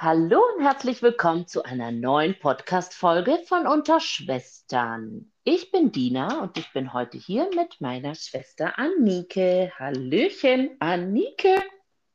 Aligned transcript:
Hallo 0.00 0.40
und 0.54 0.62
herzlich 0.62 1.02
willkommen 1.02 1.48
zu 1.48 1.64
einer 1.64 1.90
neuen 1.90 2.38
Podcast-Folge 2.38 3.40
von 3.48 3.66
Unter 3.66 3.98
Schwestern. 3.98 5.32
Ich 5.42 5.72
bin 5.72 5.90
Dina 5.90 6.40
und 6.40 6.56
ich 6.56 6.72
bin 6.72 6.92
heute 6.92 7.18
hier 7.18 7.50
mit 7.52 7.80
meiner 7.80 8.14
Schwester 8.14 8.78
Annike. 8.78 9.72
Hallöchen, 9.76 10.76
Annike. 10.78 11.64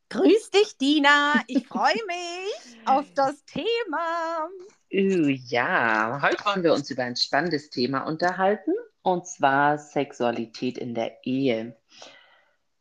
Grüß 0.07 0.51
dich, 0.51 0.77
Dina. 0.77 1.33
Ich 1.47 1.67
freue 1.67 1.99
mich 2.07 2.77
auf 2.85 3.03
das 3.15 3.43
Thema. 3.43 4.47
Uh, 4.89 5.27
ja, 5.27 6.21
heute 6.21 6.45
wollen 6.45 6.63
wir 6.63 6.73
uns 6.73 6.89
über 6.89 7.03
ein 7.03 7.17
spannendes 7.17 7.69
Thema 7.69 8.03
unterhalten 8.03 8.71
und 9.01 9.27
zwar 9.27 9.77
Sexualität 9.77 10.77
in 10.77 10.95
der 10.95 11.17
Ehe. 11.25 11.75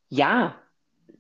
Ja, 0.09 0.62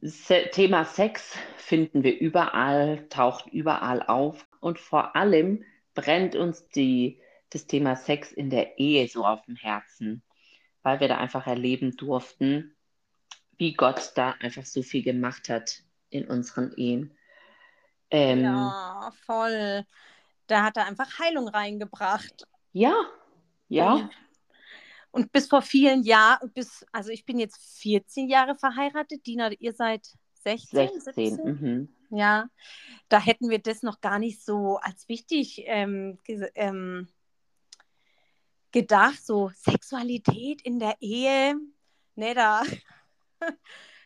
Se 0.04 0.50
Thema 0.50 0.84
Sex 0.84 1.38
finden 1.56 2.02
wir 2.02 2.18
überall, 2.18 3.06
taucht 3.08 3.46
überall 3.46 4.02
auf 4.02 4.48
und 4.58 4.80
vor 4.80 5.14
allem 5.14 5.64
brennt 5.94 6.34
uns 6.34 6.68
die, 6.70 7.20
das 7.50 7.68
Thema 7.68 7.94
Sex 7.94 8.32
in 8.32 8.50
der 8.50 8.80
Ehe 8.80 9.06
so 9.06 9.24
auf 9.24 9.42
dem 9.42 9.54
Herzen, 9.54 10.24
weil 10.82 10.98
wir 10.98 11.06
da 11.06 11.18
einfach 11.18 11.46
erleben 11.46 11.96
durften, 11.96 12.74
wie 13.58 13.74
Gott 13.74 14.10
da 14.16 14.32
einfach 14.40 14.64
so 14.64 14.82
viel 14.82 15.04
gemacht 15.04 15.48
hat 15.48 15.84
in 16.10 16.26
unseren 16.26 16.72
Ehen. 16.76 17.16
Ähm, 18.10 18.42
ja, 18.42 19.12
voll. 19.24 19.84
Da 20.48 20.64
hat 20.64 20.78
er 20.78 20.86
einfach 20.86 21.20
Heilung 21.20 21.46
reingebracht. 21.46 22.44
Ja, 22.72 22.94
ja. 23.68 24.10
Und, 25.12 25.30
bis 25.30 25.46
vor 25.46 25.62
vielen 25.62 26.02
Jahren, 26.02 26.50
bis, 26.52 26.84
also 26.90 27.10
ich 27.10 27.24
bin 27.24 27.38
jetzt 27.38 27.58
14 27.80 28.28
Jahre 28.28 28.56
verheiratet. 28.56 29.26
Dina, 29.26 29.52
ihr 29.52 29.74
seid 29.74 30.06
16, 30.42 31.00
16 31.00 31.36
mhm. 31.44 31.88
Ja, 32.10 32.48
da 33.08 33.20
hätten 33.20 33.48
wir 33.48 33.58
das 33.58 33.82
noch 33.82 34.00
gar 34.00 34.18
nicht 34.18 34.44
so 34.44 34.78
als 34.78 35.08
wichtig 35.08 35.62
ähm, 35.66 36.18
ähm, 36.54 37.08
gedacht. 38.70 39.24
So 39.24 39.50
Sexualität 39.54 40.62
in 40.62 40.78
der 40.78 40.96
Ehe. 41.00 41.54
Ne, 42.16 42.34
da 42.34 42.62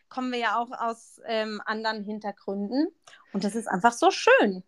kommen 0.09 0.31
wir 0.31 0.39
ja 0.39 0.59
auch 0.59 0.71
aus 0.71 1.19
ähm, 1.25 1.61
anderen 1.65 2.03
Hintergründen. 2.03 2.87
Und 3.33 3.43
das 3.43 3.55
ist 3.55 3.67
einfach 3.67 3.93
so 3.93 4.11
schön. 4.11 4.63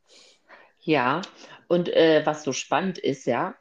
Ja, 0.80 1.22
und 1.68 1.90
äh, 1.90 2.26
was 2.26 2.44
so 2.44 2.54
spannend 2.54 2.98
ist, 2.98 3.26
ja, 3.26 3.56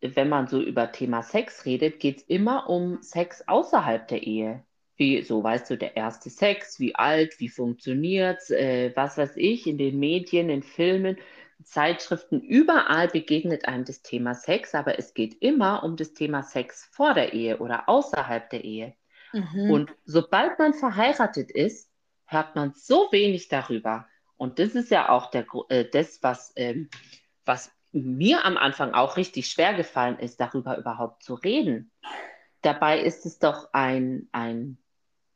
wenn 0.00 0.28
man 0.28 0.46
so 0.46 0.60
über 0.60 0.92
Thema 0.92 1.22
Sex 1.22 1.64
redet, 1.64 2.00
geht 2.00 2.18
es 2.18 2.22
immer 2.24 2.68
um 2.68 3.02
Sex 3.02 3.46
außerhalb 3.46 4.06
der 4.08 4.22
Ehe. 4.22 4.64
Wie, 4.96 5.22
so 5.22 5.42
weißt 5.42 5.70
du, 5.70 5.78
der 5.78 5.96
erste 5.96 6.28
Sex, 6.28 6.80
wie 6.80 6.94
alt, 6.94 7.38
wie 7.38 7.48
funktioniert 7.48 8.50
äh, 8.50 8.92
was 8.96 9.16
weiß 9.16 9.36
ich, 9.36 9.66
in 9.66 9.78
den 9.78 9.98
Medien, 9.98 10.50
in 10.50 10.62
Filmen, 10.62 11.16
Zeitschriften, 11.62 12.40
überall 12.40 13.08
begegnet 13.08 13.66
einem 13.66 13.84
das 13.84 14.02
Thema 14.02 14.34
Sex, 14.34 14.74
aber 14.74 14.98
es 14.98 15.14
geht 15.14 15.36
immer 15.40 15.82
um 15.82 15.96
das 15.96 16.14
Thema 16.14 16.42
Sex 16.42 16.88
vor 16.92 17.14
der 17.14 17.32
Ehe 17.32 17.58
oder 17.58 17.88
außerhalb 17.88 18.48
der 18.50 18.64
Ehe. 18.64 18.94
Mhm. 19.32 19.70
Und 19.70 19.94
sobald 20.04 20.58
man 20.58 20.74
verheiratet 20.74 21.50
ist, 21.50 21.90
hört 22.26 22.54
man 22.56 22.72
so 22.74 23.08
wenig 23.10 23.48
darüber. 23.48 24.06
Und 24.36 24.58
das 24.58 24.74
ist 24.74 24.90
ja 24.90 25.08
auch 25.08 25.30
der, 25.30 25.46
äh, 25.68 25.84
das, 25.90 26.22
was, 26.22 26.52
ähm, 26.56 26.88
was 27.44 27.72
mir 28.04 28.44
am 28.44 28.56
Anfang 28.56 28.94
auch 28.94 29.16
richtig 29.16 29.48
schwer 29.48 29.74
gefallen 29.74 30.18
ist, 30.18 30.40
darüber 30.40 30.78
überhaupt 30.78 31.22
zu 31.22 31.34
reden. 31.34 31.90
Dabei 32.62 33.00
ist 33.00 33.24
es 33.26 33.38
doch 33.38 33.68
ein, 33.72 34.28
ein, 34.32 34.78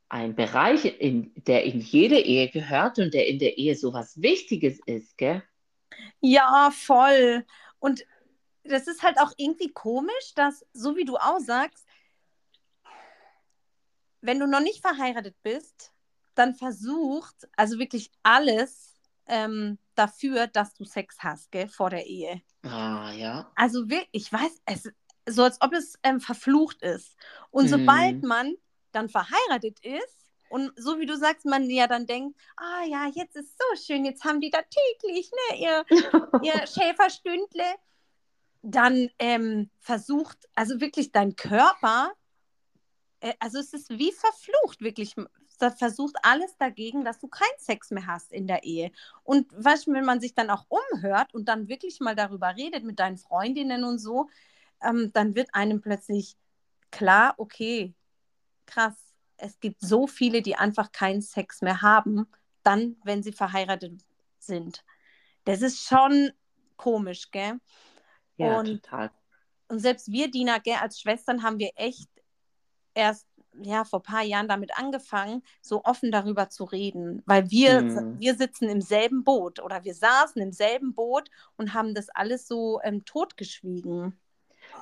ein 0.09 0.35
Bereich, 0.35 0.85
in, 0.85 1.33
der 1.35 1.63
in 1.63 1.79
jede 1.79 2.19
Ehe 2.19 2.49
gehört 2.49 2.99
und 2.99 3.13
der 3.13 3.27
in 3.27 3.39
der 3.39 3.57
Ehe 3.57 3.75
so 3.75 3.93
was 3.93 4.21
Wichtiges 4.21 4.79
ist, 4.85 5.17
gell? 5.17 5.43
Ja, 6.19 6.71
voll. 6.71 7.45
Und 7.79 8.05
das 8.63 8.87
ist 8.87 9.03
halt 9.03 9.19
auch 9.19 9.33
irgendwie 9.37 9.71
komisch, 9.71 10.33
dass, 10.35 10.65
so 10.73 10.95
wie 10.95 11.05
du 11.05 11.17
auch 11.17 11.39
sagst, 11.39 11.85
wenn 14.21 14.39
du 14.39 14.47
noch 14.47 14.61
nicht 14.61 14.81
verheiratet 14.81 15.35
bist, 15.43 15.91
dann 16.33 16.55
versucht, 16.55 17.47
also 17.55 17.77
wirklich 17.77 18.09
alles 18.23 18.92
ähm, 19.27 19.77
dafür, 19.95 20.47
dass 20.47 20.73
du 20.73 20.83
Sex 20.83 21.17
hast, 21.19 21.51
gell, 21.51 21.67
vor 21.67 21.89
der 21.89 22.05
Ehe. 22.05 22.41
Ah, 22.63 23.11
ja. 23.13 23.51
Also 23.55 23.89
wirklich, 23.89 24.09
ich 24.11 24.33
weiß, 24.33 24.61
es 24.65 24.91
so 25.27 25.43
als 25.43 25.61
ob 25.61 25.73
es 25.73 25.97
ähm, 26.03 26.19
verflucht 26.19 26.81
ist. 26.81 27.15
Und 27.49 27.65
mm. 27.65 27.69
sobald 27.69 28.23
man 28.23 28.55
dann 28.91 29.07
verheiratet 29.07 29.79
ist 29.79 30.31
und 30.49 30.71
so 30.75 30.99
wie 30.99 31.05
du 31.05 31.17
sagst, 31.17 31.45
man 31.45 31.69
ja 31.69 31.87
dann 31.87 32.05
denkt, 32.05 32.37
ah 32.57 32.83
ja, 32.85 33.07
jetzt 33.13 33.37
ist 33.37 33.57
so 33.57 33.81
schön, 33.81 34.03
jetzt 34.03 34.25
haben 34.25 34.41
die 34.41 34.49
da 34.49 34.59
täglich, 34.61 35.31
ne, 35.31 35.59
ihr, 35.59 35.85
ihr 36.43 36.67
Schäferstündle, 36.67 37.75
dann 38.61 39.09
ähm, 39.19 39.69
versucht, 39.79 40.37
also 40.55 40.81
wirklich 40.81 41.11
dein 41.11 41.35
Körper 41.35 42.13
äh, 43.23 43.33
also 43.39 43.59
es 43.59 43.73
ist 43.73 43.89
wie 43.89 44.11
verflucht, 44.11 44.81
wirklich. 44.81 45.15
Das 45.57 45.77
versucht 45.77 46.15
alles 46.23 46.57
dagegen, 46.57 47.05
dass 47.05 47.19
du 47.19 47.27
keinen 47.27 47.59
Sex 47.59 47.91
mehr 47.91 48.07
hast 48.07 48.31
in 48.31 48.47
der 48.47 48.63
Ehe. 48.63 48.91
Und 49.23 49.51
weißt, 49.53 49.87
wenn 49.87 50.05
man 50.05 50.19
sich 50.19 50.33
dann 50.33 50.49
auch 50.49 50.65
umhört 50.69 51.33
und 51.33 51.45
dann 51.45 51.67
wirklich 51.67 51.99
mal 51.99 52.15
darüber 52.15 52.55
redet 52.55 52.83
mit 52.83 52.99
deinen 52.99 53.17
Freundinnen 53.17 53.83
und 53.83 53.99
so, 53.99 54.29
ähm, 54.81 55.11
dann 55.13 55.35
wird 55.35 55.53
einem 55.53 55.81
plötzlich 55.81 56.35
klar, 56.91 57.33
okay, 57.37 57.93
krass, 58.65 58.95
es 59.37 59.59
gibt 59.59 59.81
so 59.81 60.07
viele, 60.07 60.41
die 60.41 60.55
einfach 60.55 60.91
keinen 60.91 61.21
Sex 61.21 61.61
mehr 61.61 61.81
haben, 61.81 62.27
dann, 62.63 62.95
wenn 63.03 63.23
sie 63.23 63.33
verheiratet 63.33 64.01
sind. 64.39 64.83
Das 65.45 65.61
ist 65.61 65.85
schon 65.85 66.31
komisch, 66.77 67.31
gell? 67.31 67.59
Ja, 68.37 68.59
und, 68.59 68.81
total. 68.81 69.11
Und 69.67 69.79
selbst 69.79 70.11
wir, 70.11 70.29
Dina, 70.31 70.59
gell, 70.59 70.77
als 70.81 70.99
Schwestern 70.99 71.43
haben 71.43 71.59
wir 71.59 71.71
echt 71.75 72.09
erst 72.93 73.27
ja, 73.61 73.83
vor 73.83 73.99
ein 73.99 74.03
paar 74.03 74.23
Jahren 74.23 74.47
damit 74.47 74.71
angefangen, 74.77 75.43
so 75.61 75.83
offen 75.83 76.11
darüber 76.11 76.49
zu 76.49 76.63
reden, 76.63 77.21
weil 77.25 77.49
wir, 77.51 77.79
hm. 77.79 78.19
wir 78.19 78.35
sitzen 78.35 78.69
im 78.69 78.81
selben 78.81 79.23
Boot 79.23 79.61
oder 79.61 79.83
wir 79.83 79.93
saßen 79.93 80.41
im 80.41 80.51
selben 80.51 80.93
Boot 80.93 81.29
und 81.57 81.73
haben 81.73 81.93
das 81.93 82.09
alles 82.09 82.47
so 82.47 82.79
ähm, 82.83 83.05
totgeschwiegen. 83.05 84.17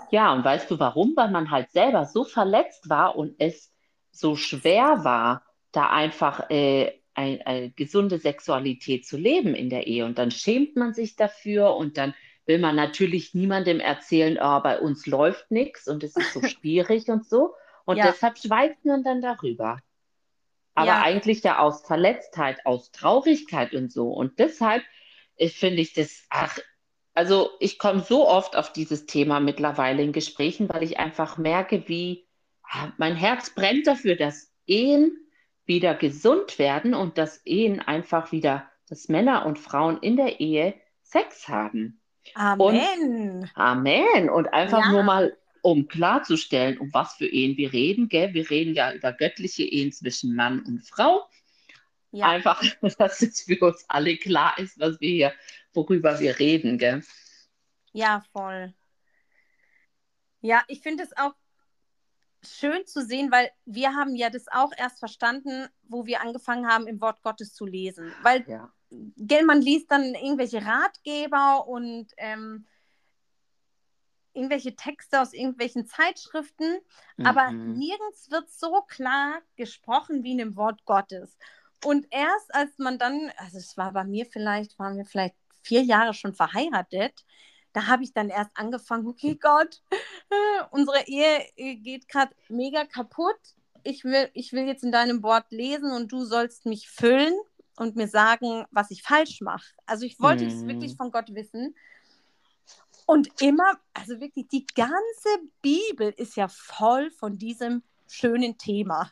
Ja, 0.09 0.33
und 0.33 0.43
weißt 0.43 0.69
du 0.69 0.79
warum? 0.79 1.13
Weil 1.15 1.31
man 1.31 1.51
halt 1.51 1.71
selber 1.71 2.05
so 2.05 2.23
verletzt 2.23 2.89
war 2.89 3.15
und 3.15 3.35
es 3.39 3.71
so 4.11 4.35
schwer 4.35 5.03
war, 5.03 5.43
da 5.71 5.89
einfach 5.89 6.49
äh, 6.49 6.91
eine, 7.13 7.45
eine 7.45 7.71
gesunde 7.71 8.17
Sexualität 8.17 9.05
zu 9.05 9.17
leben 9.17 9.55
in 9.55 9.69
der 9.69 9.87
Ehe. 9.87 10.05
Und 10.05 10.17
dann 10.17 10.31
schämt 10.31 10.75
man 10.75 10.93
sich 10.93 11.15
dafür 11.15 11.75
und 11.75 11.97
dann 11.97 12.13
will 12.45 12.59
man 12.59 12.75
natürlich 12.75 13.33
niemandem 13.33 13.79
erzählen, 13.79 14.37
oh, 14.41 14.59
bei 14.61 14.79
uns 14.79 15.05
läuft 15.05 15.51
nichts 15.51 15.87
und 15.87 16.03
es 16.03 16.15
ist 16.15 16.33
so 16.33 16.41
schwierig 16.47 17.07
und 17.07 17.25
so. 17.25 17.53
Und 17.85 17.97
ja. 17.97 18.05
deshalb 18.05 18.37
schweigt 18.37 18.85
man 18.85 19.03
dann 19.03 19.21
darüber. 19.21 19.79
Aber 20.73 20.87
ja. 20.87 21.01
eigentlich 21.01 21.43
ja 21.43 21.59
aus 21.59 21.85
Verletztheit, 21.85 22.65
aus 22.65 22.91
Traurigkeit 22.91 23.73
und 23.73 23.91
so. 23.91 24.09
Und 24.09 24.39
deshalb 24.39 24.83
finde 25.37 25.81
ich 25.81 25.93
das, 25.93 26.25
ach, 26.29 26.57
also 27.13 27.49
ich 27.59 27.77
komme 27.77 28.01
so 28.01 28.27
oft 28.27 28.55
auf 28.55 28.71
dieses 28.71 29.05
Thema 29.05 29.39
mittlerweile 29.39 30.01
in 30.01 30.13
Gesprächen, 30.13 30.69
weil 30.69 30.83
ich 30.83 30.99
einfach 30.99 31.37
merke, 31.37 31.87
wie 31.87 32.27
ah, 32.63 32.91
mein 32.97 33.15
Herz 33.15 33.49
brennt 33.53 33.87
dafür, 33.87 34.15
dass 34.15 34.53
Ehen 34.65 35.17
wieder 35.65 35.93
gesund 35.93 36.57
werden 36.57 36.93
und 36.93 37.17
dass 37.17 37.45
Ehen 37.45 37.81
einfach 37.81 38.31
wieder, 38.31 38.69
dass 38.87 39.09
Männer 39.09 39.45
und 39.45 39.59
Frauen 39.59 39.97
in 40.01 40.15
der 40.15 40.39
Ehe 40.39 40.73
Sex 41.03 41.47
haben. 41.47 42.01
Amen. 42.35 43.41
Und, 43.41 43.51
Amen. 43.55 44.29
Und 44.29 44.53
einfach 44.53 44.79
ja. 44.79 44.91
nur 44.91 45.03
mal 45.03 45.37
um 45.61 45.87
klarzustellen, 45.87 46.77
um 46.77 46.93
was 46.93 47.15
für 47.15 47.27
Ehen 47.27 47.57
wir 47.57 47.71
reden. 47.73 48.09
Gell? 48.09 48.33
Wir 48.33 48.49
reden 48.49 48.73
ja 48.73 48.93
über 48.93 49.13
göttliche 49.13 49.63
Ehen 49.63 49.91
zwischen 49.91 50.35
Mann 50.35 50.61
und 50.61 50.85
Frau. 50.85 51.29
Ja. 52.11 52.27
Einfach, 52.27 52.61
dass 52.97 53.21
es 53.21 53.41
für 53.41 53.59
uns 53.59 53.85
alle 53.87 54.17
klar 54.17 54.57
ist, 54.57 54.79
was 54.79 54.99
wir 54.99 55.09
hier, 55.09 55.33
worüber 55.73 56.19
wir 56.19 56.39
reden. 56.39 56.77
Gell? 56.77 57.03
Ja, 57.93 58.23
voll. 58.31 58.73
Ja, 60.41 60.63
ich 60.67 60.81
finde 60.81 61.03
es 61.03 61.15
auch 61.15 61.33
schön 62.43 62.85
zu 62.87 63.05
sehen, 63.05 63.31
weil 63.31 63.51
wir 63.65 63.93
haben 63.93 64.15
ja 64.15 64.29
das 64.29 64.47
auch 64.47 64.71
erst 64.75 64.99
verstanden, 64.99 65.67
wo 65.83 66.05
wir 66.05 66.21
angefangen 66.21 66.67
haben, 66.67 66.87
im 66.87 66.99
Wort 66.99 67.21
Gottes 67.21 67.53
zu 67.53 67.65
lesen. 67.65 68.11
Weil, 68.23 68.43
ja. 68.47 68.73
gell, 68.89 69.45
man 69.45 69.61
liest 69.61 69.91
dann 69.91 70.15
irgendwelche 70.15 70.65
Ratgeber 70.65 71.67
und 71.67 72.07
ähm, 72.17 72.65
irgendwelche 74.33 74.75
Texte 74.75 75.21
aus 75.21 75.33
irgendwelchen 75.33 75.85
Zeitschriften, 75.85 76.79
mhm. 77.17 77.25
aber 77.25 77.51
nirgends 77.51 78.31
wird 78.31 78.49
so 78.49 78.81
klar 78.87 79.41
gesprochen 79.55 80.23
wie 80.23 80.31
in 80.31 80.37
dem 80.37 80.55
Wort 80.55 80.85
Gottes. 80.85 81.37
Und 81.83 82.07
erst 82.11 82.53
als 82.53 82.77
man 82.77 82.97
dann, 82.99 83.31
also 83.37 83.57
es 83.57 83.75
war 83.77 83.93
bei 83.93 84.03
mir 84.03 84.25
vielleicht, 84.25 84.77
waren 84.77 84.97
wir 84.97 85.05
vielleicht 85.05 85.35
vier 85.63 85.81
Jahre 85.81 86.13
schon 86.13 86.33
verheiratet, 86.33 87.25
da 87.73 87.87
habe 87.87 88.03
ich 88.03 88.13
dann 88.13 88.29
erst 88.29 88.51
angefangen, 88.55 89.07
okay 89.07 89.35
Gott, 89.35 89.81
unsere 90.71 91.07
Ehe 91.07 91.45
äh, 91.55 91.75
geht 91.75 92.07
gerade 92.07 92.35
mega 92.49 92.85
kaputt. 92.85 93.39
Ich 93.83 94.03
will, 94.03 94.29
ich 94.33 94.51
will 94.53 94.65
jetzt 94.65 94.83
in 94.83 94.91
deinem 94.91 95.23
Wort 95.23 95.45
lesen 95.49 95.91
und 95.91 96.11
du 96.11 96.23
sollst 96.23 96.65
mich 96.65 96.89
füllen. 96.89 97.33
und 97.77 97.95
mir 97.95 98.07
sagen, 98.07 98.65
was 98.69 98.91
ich 98.91 99.01
falsch 99.01 99.41
mache. 99.41 99.65
Also 99.85 100.05
ich 100.05 100.19
wollte 100.19 100.45
es 100.45 100.67
wirklich 100.67 100.95
von 100.95 101.09
Gott 101.09 101.33
wissen. 101.33 101.73
Und 103.05 103.41
immer, 103.41 103.79
also 103.93 104.19
wirklich, 104.19 104.47
die 104.47 104.65
ganze 104.75 105.29
Bibel 105.61 106.13
ist 106.17 106.35
ja 106.35 106.47
voll 106.47 107.11
von 107.11 107.37
diesem 107.37 107.83
schönen 108.07 108.57
Thema. 108.57 109.11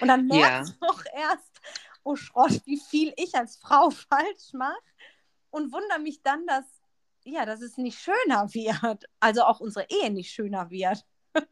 Und 0.00 0.08
dann 0.08 0.26
merkst 0.26 0.72
ja. 0.72 0.76
du 0.80 0.86
auch 0.86 1.02
erst, 1.14 1.60
oh 2.04 2.16
Schrott, 2.16 2.60
wie 2.64 2.78
viel 2.78 3.12
ich 3.16 3.34
als 3.34 3.56
Frau 3.56 3.90
falsch 4.10 4.52
mache 4.52 4.78
und 5.50 5.72
wundere 5.72 5.98
mich 5.98 6.22
dann, 6.22 6.46
dass, 6.46 6.64
ja, 7.24 7.46
dass 7.46 7.60
es 7.60 7.76
nicht 7.76 7.98
schöner 7.98 8.52
wird. 8.52 9.04
Also 9.20 9.42
auch 9.42 9.60
unsere 9.60 9.86
Ehe 9.88 10.10
nicht 10.10 10.32
schöner 10.32 10.70
wird. 10.70 11.04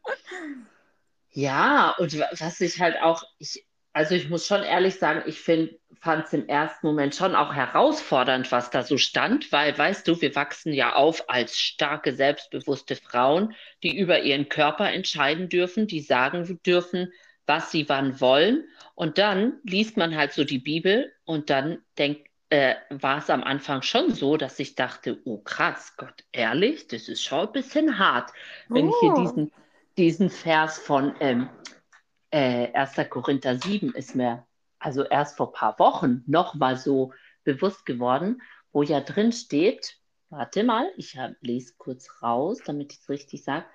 ja, 1.31 1.91
und 1.97 2.17
was 2.19 2.61
ich 2.61 2.79
halt 2.79 3.01
auch, 3.01 3.23
ich, 3.37 3.65
also 3.93 4.15
ich 4.15 4.29
muss 4.29 4.47
schon 4.47 4.63
ehrlich 4.63 4.95
sagen, 4.99 5.23
ich 5.25 5.41
fand 5.41 6.25
es 6.25 6.33
im 6.33 6.47
ersten 6.47 6.87
Moment 6.87 7.13
schon 7.13 7.35
auch 7.35 7.53
herausfordernd, 7.53 8.51
was 8.51 8.69
da 8.69 8.83
so 8.83 8.97
stand, 8.97 9.51
weil, 9.51 9.77
weißt 9.77 10.07
du, 10.07 10.21
wir 10.21 10.35
wachsen 10.35 10.73
ja 10.73 10.95
auf 10.95 11.29
als 11.29 11.57
starke, 11.57 12.13
selbstbewusste 12.13 12.95
Frauen, 12.95 13.53
die 13.83 13.97
über 13.97 14.21
ihren 14.21 14.49
Körper 14.49 14.91
entscheiden 14.91 15.49
dürfen, 15.49 15.87
die 15.87 15.99
sagen 15.99 16.59
dürfen, 16.65 17.11
was 17.45 17.71
sie 17.71 17.89
wann 17.89 18.21
wollen. 18.21 18.63
Und 18.95 19.17
dann 19.17 19.59
liest 19.63 19.97
man 19.97 20.15
halt 20.15 20.31
so 20.31 20.43
die 20.43 20.59
Bibel 20.59 21.11
und 21.25 21.49
dann 21.49 21.79
denkt, 21.97 22.27
äh, 22.49 22.75
war 22.89 23.17
es 23.19 23.29
am 23.29 23.43
Anfang 23.43 23.81
schon 23.81 24.13
so, 24.13 24.37
dass 24.37 24.59
ich 24.59 24.75
dachte, 24.75 25.19
oh 25.25 25.37
krass, 25.37 25.95
Gott, 25.97 26.23
ehrlich, 26.31 26.87
das 26.87 27.07
ist 27.07 27.23
schon 27.23 27.47
ein 27.47 27.53
bisschen 27.53 27.97
hart, 27.97 28.31
wenn 28.67 28.89
ich 28.89 28.95
hier 29.01 29.13
oh. 29.13 29.21
diesen, 29.21 29.51
diesen 29.97 30.29
Vers 30.29 30.79
von 30.79 31.15
ähm, 31.21 31.49
äh, 32.31 32.71
1. 32.73 33.09
Korinther 33.09 33.57
7 33.57 33.93
ist 33.93 34.15
mir 34.15 34.45
also 34.79 35.03
erst 35.03 35.37
vor 35.37 35.49
ein 35.49 35.53
paar 35.53 35.79
Wochen 35.79 36.23
nochmal 36.25 36.77
so 36.77 37.13
bewusst 37.43 37.85
geworden, 37.85 38.41
wo 38.71 38.83
ja 38.83 39.01
drin 39.01 39.31
steht, 39.31 39.97
warte 40.29 40.63
mal, 40.63 40.89
ich 40.97 41.17
lese 41.41 41.73
kurz 41.77 42.09
raus, 42.23 42.59
damit 42.65 42.93
ich 42.93 42.99
es 42.99 43.09
richtig 43.09 43.43
sage, 43.43 43.65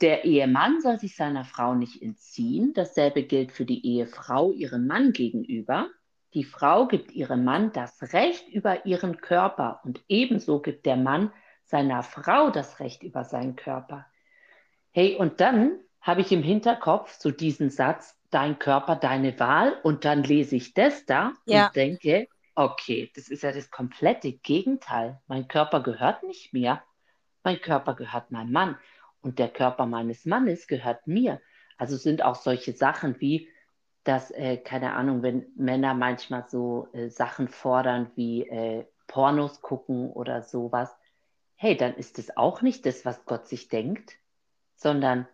der 0.00 0.24
Ehemann 0.24 0.80
soll 0.80 0.98
sich 0.98 1.16
seiner 1.16 1.44
Frau 1.44 1.74
nicht 1.74 2.00
entziehen. 2.00 2.72
Dasselbe 2.72 3.24
gilt 3.24 3.50
für 3.50 3.64
die 3.64 3.84
Ehefrau 3.84 4.52
ihrem 4.52 4.86
Mann 4.86 5.12
gegenüber. 5.12 5.90
Die 6.34 6.44
Frau 6.44 6.86
gibt 6.86 7.10
ihrem 7.10 7.42
Mann 7.42 7.72
das 7.72 8.12
Recht 8.12 8.48
über 8.48 8.86
ihren 8.86 9.20
Körper 9.20 9.80
und 9.84 10.00
ebenso 10.08 10.60
gibt 10.60 10.86
der 10.86 10.96
Mann 10.96 11.32
seiner 11.64 12.04
Frau 12.04 12.50
das 12.50 12.78
Recht 12.78 13.02
über 13.02 13.24
seinen 13.24 13.56
Körper. 13.56 14.06
Hey, 14.92 15.16
und 15.16 15.40
dann 15.40 15.80
habe 16.08 16.22
ich 16.22 16.32
im 16.32 16.42
Hinterkopf 16.42 17.12
so 17.18 17.30
diesen 17.30 17.68
Satz, 17.68 18.18
dein 18.30 18.58
Körper, 18.58 18.96
deine 18.96 19.38
Wahl 19.38 19.78
und 19.82 20.06
dann 20.06 20.22
lese 20.22 20.56
ich 20.56 20.72
das 20.72 21.04
da 21.04 21.34
ja. 21.44 21.66
und 21.66 21.76
denke, 21.76 22.28
okay, 22.54 23.12
das 23.14 23.28
ist 23.28 23.42
ja 23.42 23.52
das 23.52 23.70
komplette 23.70 24.32
Gegenteil. 24.32 25.20
Mein 25.26 25.48
Körper 25.48 25.82
gehört 25.82 26.22
nicht 26.22 26.54
mir, 26.54 26.82
mein 27.44 27.60
Körper 27.60 27.94
gehört 27.94 28.30
meinem 28.30 28.52
Mann 28.52 28.78
und 29.20 29.38
der 29.38 29.50
Körper 29.50 29.84
meines 29.84 30.24
Mannes 30.24 30.66
gehört 30.66 31.06
mir. 31.06 31.42
Also 31.76 31.98
sind 31.98 32.22
auch 32.24 32.36
solche 32.36 32.72
Sachen 32.72 33.20
wie, 33.20 33.48
dass, 34.04 34.30
äh, 34.30 34.56
keine 34.56 34.94
Ahnung, 34.94 35.22
wenn 35.22 35.52
Männer 35.56 35.92
manchmal 35.92 36.48
so 36.48 36.88
äh, 36.94 37.10
Sachen 37.10 37.48
fordern 37.48 38.10
wie 38.14 38.48
äh, 38.48 38.86
Pornos 39.08 39.60
gucken 39.60 40.10
oder 40.10 40.40
sowas, 40.40 40.96
hey, 41.54 41.76
dann 41.76 41.94
ist 41.96 42.18
es 42.18 42.34
auch 42.34 42.62
nicht 42.62 42.86
das, 42.86 43.04
was 43.04 43.26
Gott 43.26 43.46
sich 43.46 43.68
denkt, 43.68 44.14
sondern 44.74 45.28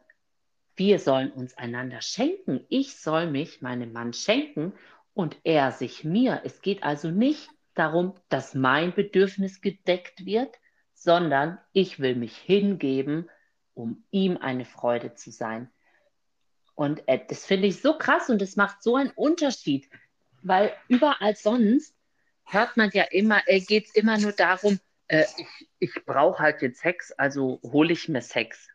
wir 0.77 0.99
sollen 0.99 1.31
uns 1.33 1.57
einander 1.57 2.01
schenken. 2.01 2.65
Ich 2.69 2.97
soll 2.97 3.31
mich 3.31 3.63
meinem 3.63 3.93
Mann 3.93 4.13
schenken 4.13 4.73
und 5.13 5.37
er 5.45 5.73
sich 5.73 6.05
mir. 6.05 6.43
Es 6.45 6.61
geht 6.61 6.83
also 6.83 7.11
nicht 7.11 7.49
darum, 7.75 8.15
dass 8.29 8.55
mein 8.55 8.95
Bedürfnis 8.95 9.61
gedeckt 9.61 10.25
wird, 10.27 10.55
sondern 10.95 11.59
ich 11.73 12.01
will 12.01 12.17
mich 12.17 12.37
hingeben 12.37 13.29
um 13.75 14.05
ihm 14.11 14.39
eine 14.39 14.65
Freude 14.65 15.15
zu 15.15 15.31
sein. 15.31 15.71
Und 16.75 17.07
äh, 17.07 17.21
das 17.29 17.45
finde 17.45 17.69
ich 17.69 17.81
so 17.81 17.99
krass 17.99 18.31
und 18.31 18.41
das 18.41 18.57
macht 18.57 18.83
so 18.83 18.97
einen 18.97 19.11
Unterschied, 19.11 19.89
weil 20.43 20.73
überall 20.89 21.37
sonst 21.37 21.95
hört 22.45 22.77
man 22.77 22.91
ja 22.93 23.05
immer, 23.05 23.43
äh, 23.47 23.61
geht 23.61 23.87
es 23.87 23.95
immer 23.95 24.19
nur 24.19 24.33
darum, 24.33 24.81
äh, 25.09 25.25
ich, 25.37 25.69
ich 25.79 26.05
brauche 26.05 26.43
halt 26.43 26.63
den 26.63 26.75
Sex, 26.75 27.13
also 27.13 27.61
hole 27.63 27.93
ich 27.93 28.09
mir 28.09 28.23
Sex. 28.23 28.69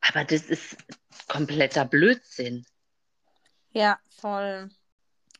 Aber 0.00 0.24
das 0.24 0.42
ist 0.42 0.76
kompletter 1.28 1.84
Blödsinn. 1.84 2.66
Ja, 3.70 3.98
voll. 4.08 4.70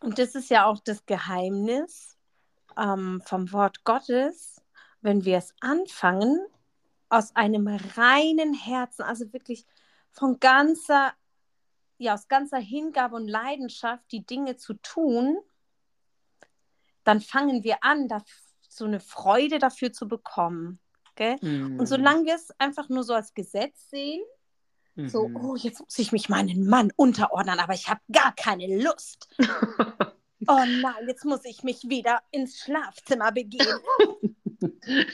Und 0.00 0.19
das 0.19 0.34
ist 0.34 0.50
ja 0.50 0.66
auch 0.66 0.78
das 0.81 1.06
Geheimnis 1.06 2.16
ähm, 2.76 3.22
vom 3.25 3.52
Wort 3.52 3.84
Gottes. 3.84 4.62
Wenn 5.00 5.25
wir 5.25 5.38
es 5.38 5.55
anfangen, 5.60 6.46
aus 7.08 7.34
einem 7.34 7.66
reinen 7.69 8.55
Herzen, 8.55 9.02
also 9.02 9.32
wirklich 9.32 9.64
von 10.10 10.38
ganzer, 10.40 11.12
ja, 11.96 12.14
aus 12.14 12.28
ganzer 12.28 12.58
Hingabe 12.58 13.16
und 13.16 13.28
Leidenschaft 13.28 14.04
die 14.12 14.26
Dinge 14.26 14.56
zu 14.56 14.75
tun, 14.75 15.38
dann 17.04 17.20
fangen 17.20 17.64
wir 17.64 17.82
an, 17.82 18.08
so 18.69 18.84
eine 18.84 19.00
Freude 19.00 19.58
dafür 19.58 19.93
zu 19.93 20.08
bekommen. 20.08 20.78
Mm. 21.19 21.81
Und 21.81 21.87
solange 21.87 22.26
wir 22.26 22.34
es 22.34 22.52
einfach 22.58 22.88
nur 22.88 23.02
so 23.02 23.14
als 23.14 23.34
Gesetz 23.34 23.90
sehen, 23.90 24.22
so, 25.06 25.29
mhm. 25.29 25.37
oh, 25.37 25.55
jetzt 25.55 25.81
muss 25.81 25.99
ich 25.99 26.11
mich 26.11 26.29
meinen 26.29 26.67
Mann 26.67 26.93
unterordnen, 26.97 27.61
aber 27.61 27.75
ich 27.75 27.89
habe 27.89 28.00
gar 28.11 28.35
keine 28.35 28.83
Lust. 28.83 29.29
oh 29.39 30.65
nein, 30.83 31.06
jetzt 31.06 31.25
muss 31.25 31.45
ich 31.45 31.62
mich 31.62 31.89
wieder 31.89 32.21
ins 32.33 32.59
Schlafzimmer 32.59 33.31
begeben. 33.31 33.79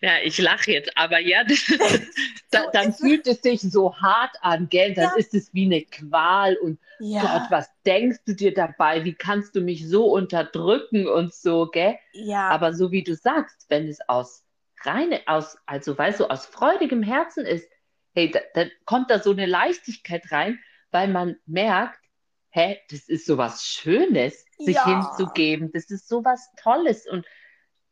ja, 0.00 0.18
ich 0.24 0.38
lache 0.38 0.72
jetzt, 0.72 0.90
aber 0.96 1.20
ja, 1.20 1.44
das, 1.44 1.64
da, 2.50 2.66
dann 2.72 2.92
fühlt 2.92 3.28
es 3.28 3.42
sich 3.42 3.60
so 3.60 3.94
hart 3.94 4.34
an, 4.40 4.68
gell? 4.68 4.92
Dann 4.94 5.10
ja. 5.10 5.16
ist 5.16 5.34
es 5.34 5.54
wie 5.54 5.66
eine 5.66 5.82
Qual 5.82 6.56
und 6.56 6.80
ja. 6.98 7.20
Gott, 7.20 7.50
was 7.50 7.68
denkst 7.84 8.20
du 8.26 8.34
dir 8.34 8.54
dabei? 8.54 9.04
Wie 9.04 9.14
kannst 9.14 9.54
du 9.54 9.60
mich 9.60 9.88
so 9.88 10.06
unterdrücken 10.06 11.06
und 11.06 11.32
so, 11.32 11.66
gell? 11.70 11.96
Ja. 12.12 12.48
Aber 12.48 12.72
so 12.72 12.90
wie 12.90 13.04
du 13.04 13.14
sagst, 13.14 13.66
wenn 13.68 13.86
es 13.86 14.00
aus 14.08 14.42
reine, 14.82 15.20
aus, 15.26 15.58
also 15.66 15.96
weißt 15.96 16.20
du, 16.20 16.30
aus 16.30 16.46
freudigem 16.46 17.02
Herzen 17.02 17.44
ist, 17.44 17.68
hey, 18.16 18.30
da, 18.30 18.40
da 18.54 18.66
kommt 18.86 19.10
da 19.10 19.20
so 19.20 19.30
eine 19.30 19.46
Leichtigkeit 19.46 20.32
rein, 20.32 20.58
weil 20.90 21.08
man 21.08 21.36
merkt, 21.44 22.00
hä, 22.48 22.80
das 22.90 23.08
ist 23.08 23.26
so 23.26 23.36
was 23.36 23.64
Schönes, 23.64 24.46
sich 24.58 24.74
ja. 24.74 24.86
hinzugeben. 24.86 25.70
Das 25.72 25.90
ist 25.90 26.08
so 26.08 26.24
was 26.24 26.50
Tolles 26.56 27.06
und 27.06 27.26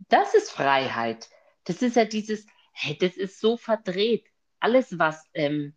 das 0.09 0.35
ist 0.35 0.51
Freiheit. 0.51 1.29
Das 1.65 1.83
ist 1.83 1.97
ja 1.97 2.07
dieses, 2.07 2.47
hey, 2.73 2.97
das 2.99 3.17
ist 3.17 3.39
so 3.39 3.59
verdreht. 3.59 4.27
Alles, 4.61 4.99
was, 4.99 5.29
ähm, 5.35 5.77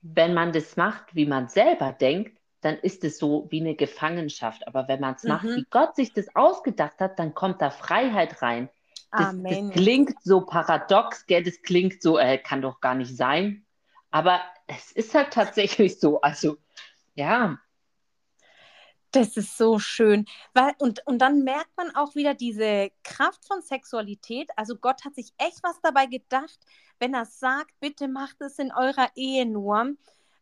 wenn 0.00 0.32
man 0.32 0.52
das 0.52 0.76
macht, 0.76 1.14
wie 1.14 1.26
man 1.26 1.48
selber 1.48 1.92
denkt, 1.92 2.38
dann 2.62 2.78
ist 2.78 3.04
es 3.04 3.18
so 3.18 3.46
wie 3.50 3.60
eine 3.60 3.74
Gefangenschaft. 3.76 4.66
Aber 4.66 4.88
wenn 4.88 5.00
man 5.00 5.14
es 5.14 5.24
mhm. 5.24 5.28
macht, 5.28 5.44
wie 5.44 5.66
Gott 5.70 5.94
sich 5.94 6.14
das 6.14 6.34
ausgedacht 6.34 7.00
hat, 7.00 7.18
dann 7.18 7.34
kommt 7.34 7.60
da 7.60 7.70
Freiheit 7.70 8.40
rein. 8.40 8.70
Das, 9.10 9.34
das 9.42 9.70
klingt 9.70 10.22
so 10.22 10.42
paradox, 10.42 11.26
gell? 11.26 11.42
das 11.42 11.62
klingt 11.62 12.02
so, 12.02 12.18
äh, 12.18 12.38
kann 12.38 12.62
doch 12.62 12.80
gar 12.80 12.94
nicht 12.94 13.16
sein. 13.16 13.64
Aber 14.10 14.40
es 14.66 14.92
ist 14.92 15.14
halt 15.14 15.32
tatsächlich 15.32 15.98
so. 15.98 16.20
Also, 16.20 16.58
ja, 17.14 17.58
das 19.12 19.36
ist 19.36 19.56
so 19.56 19.78
schön. 19.78 20.26
Weil, 20.52 20.74
und, 20.78 21.06
und 21.06 21.18
dann 21.18 21.42
merkt 21.42 21.76
man 21.76 21.94
auch 21.94 22.14
wieder 22.14 22.34
diese 22.34 22.90
Kraft 23.04 23.44
von 23.46 23.62
Sexualität. 23.62 24.50
Also 24.56 24.76
Gott 24.76 25.04
hat 25.04 25.14
sich 25.14 25.32
echt 25.38 25.62
was 25.62 25.80
dabei 25.80 26.06
gedacht, 26.06 26.58
wenn 26.98 27.14
er 27.14 27.24
sagt, 27.24 27.72
bitte 27.80 28.08
macht 28.08 28.40
es 28.40 28.58
in 28.58 28.72
eurer 28.72 29.10
Ehe 29.14 29.46
nur, 29.46 29.94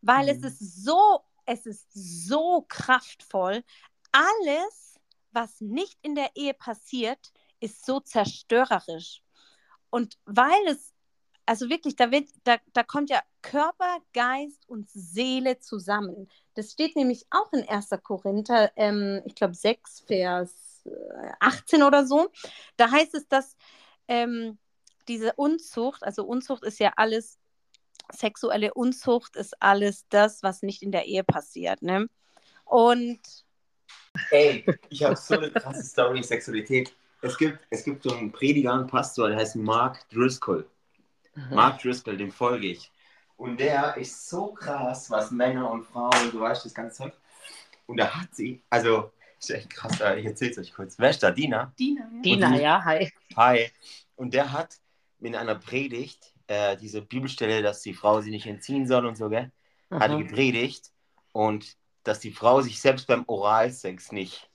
weil 0.03 0.25
mhm. 0.25 0.31
es 0.31 0.43
ist 0.43 0.85
so, 0.85 1.21
es 1.45 1.67
ist 1.67 1.87
so 1.93 2.65
kraftvoll. 2.69 3.63
Alles, 4.11 4.99
was 5.31 5.61
nicht 5.61 5.99
in 6.03 6.15
der 6.15 6.31
Ehe 6.35 6.55
passiert, 6.55 7.33
ist 7.61 7.85
so 7.85 8.01
zerstörerisch. 8.01 9.23
Und 9.91 10.19
weil 10.25 10.67
es 10.69 10.93
also 11.47 11.71
wirklich, 11.71 11.95
da, 11.95 12.11
wird, 12.11 12.29
da, 12.43 12.57
da 12.73 12.83
kommt 12.83 13.09
ja 13.09 13.23
Körper, 13.41 13.99
Geist 14.13 14.69
und 14.69 14.91
Seele 14.91 15.61
zusammen. 15.61 16.29
Das 16.55 16.73
steht 16.73 16.97
nämlich 16.97 17.25
auch 17.31 17.53
in 17.53 17.67
1. 17.67 17.91
Korinther, 18.03 18.73
ähm, 18.75 19.23
ich 19.25 19.37
glaube 19.37 19.55
6, 19.55 20.03
Vers 20.07 20.83
18 21.41 21.81
äh, 21.81 21.85
oder 21.85 22.05
so. 22.05 22.29
Da 22.77 22.91
heißt 22.91 23.15
es, 23.15 23.29
dass 23.29 23.57
ähm, 24.09 24.59
diese 25.07 25.33
Unzucht, 25.35 26.03
also 26.03 26.25
Unzucht 26.25 26.65
ist 26.65 26.81
ja 26.81 26.93
alles, 26.97 27.39
sexuelle 28.13 28.75
Unzucht 28.75 29.37
ist 29.37 29.61
alles 29.63 30.07
das, 30.09 30.43
was 30.43 30.63
nicht 30.63 30.83
in 30.83 30.91
der 30.91 31.07
Ehe 31.07 31.23
passiert. 31.25 31.81
Ne? 31.81 32.09
Und. 32.65 33.21
Ey, 34.31 34.67
ich 34.89 35.05
habe 35.05 35.15
so 35.15 35.35
eine 35.35 35.51
krasse 35.53 35.85
Story, 35.85 36.23
Sexualität. 36.23 36.93
Es 37.23 37.37
gibt, 37.39 37.59
es 37.71 37.85
gibt 37.85 38.03
so 38.03 38.15
einen 38.15 38.33
Prediger, 38.33 38.75
einen 38.75 38.87
Pastor, 38.87 39.29
der 39.29 39.39
heißt 39.39 39.57
Mark 39.57 40.09
Driscoll. 40.11 40.69
Mhm. 41.35 41.55
Mark 41.55 41.81
Driscoll, 41.81 42.17
dem 42.17 42.31
folge 42.31 42.69
ich. 42.69 42.91
Und 43.37 43.61
der 43.61 43.97
ist 43.97 44.29
so 44.29 44.53
krass, 44.53 45.11
was 45.11 45.31
Männer 45.31 45.71
und 45.71 45.85
Frauen, 45.85 46.31
du 46.31 46.41
weißt 46.41 46.65
das 46.65 46.75
ganze 46.75 47.05
Zeug. 47.05 47.13
Und 47.87 47.99
da 47.99 48.09
hat 48.09 48.35
sie, 48.35 48.63
also 48.71 49.13
ist 49.39 49.51
echt 49.51 49.71
krass, 49.71 50.01
ich 50.17 50.25
erzähl's 50.25 50.59
euch 50.59 50.73
kurz. 50.73 50.99
Wer 50.99 51.11
ist 51.11 51.23
da? 51.23 51.31
Dina? 51.31 51.73
Dina, 51.79 52.09
ja. 52.13 52.23
Dina, 52.23 52.57
ja, 52.57 52.85
hi. 52.85 53.13
Hi. 53.37 53.71
Und 54.17 54.33
der 54.33 54.53
hat 54.53 54.79
in 55.21 55.35
einer 55.35 55.55
Predigt 55.57 56.33
äh, 56.47 56.77
diese 56.77 57.03
Bibelstelle, 57.03 57.63
dass 57.63 57.83
die 57.83 57.95
Frau 57.95 58.21
sie 58.21 58.31
nicht 58.31 58.47
entziehen 58.47 58.87
soll 58.87 59.07
und 59.07 59.17
so, 59.17 59.29
gell? 59.29 59.51
Hat 59.91 60.11
er 60.11 60.17
Aha. 60.17 60.23
gepredigt. 60.23 60.91
Und 61.33 61.77
dass 62.03 62.21
die 62.21 62.33
Frau 62.33 62.63
sich 62.63 62.81
selbst 62.81 63.07
beim 63.07 63.25
Oralsex 63.27 64.13
nicht 64.13 64.49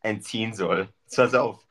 entziehen 0.00 0.54
soll. 0.54 0.88
Pass 1.14 1.34
auf. 1.34 1.66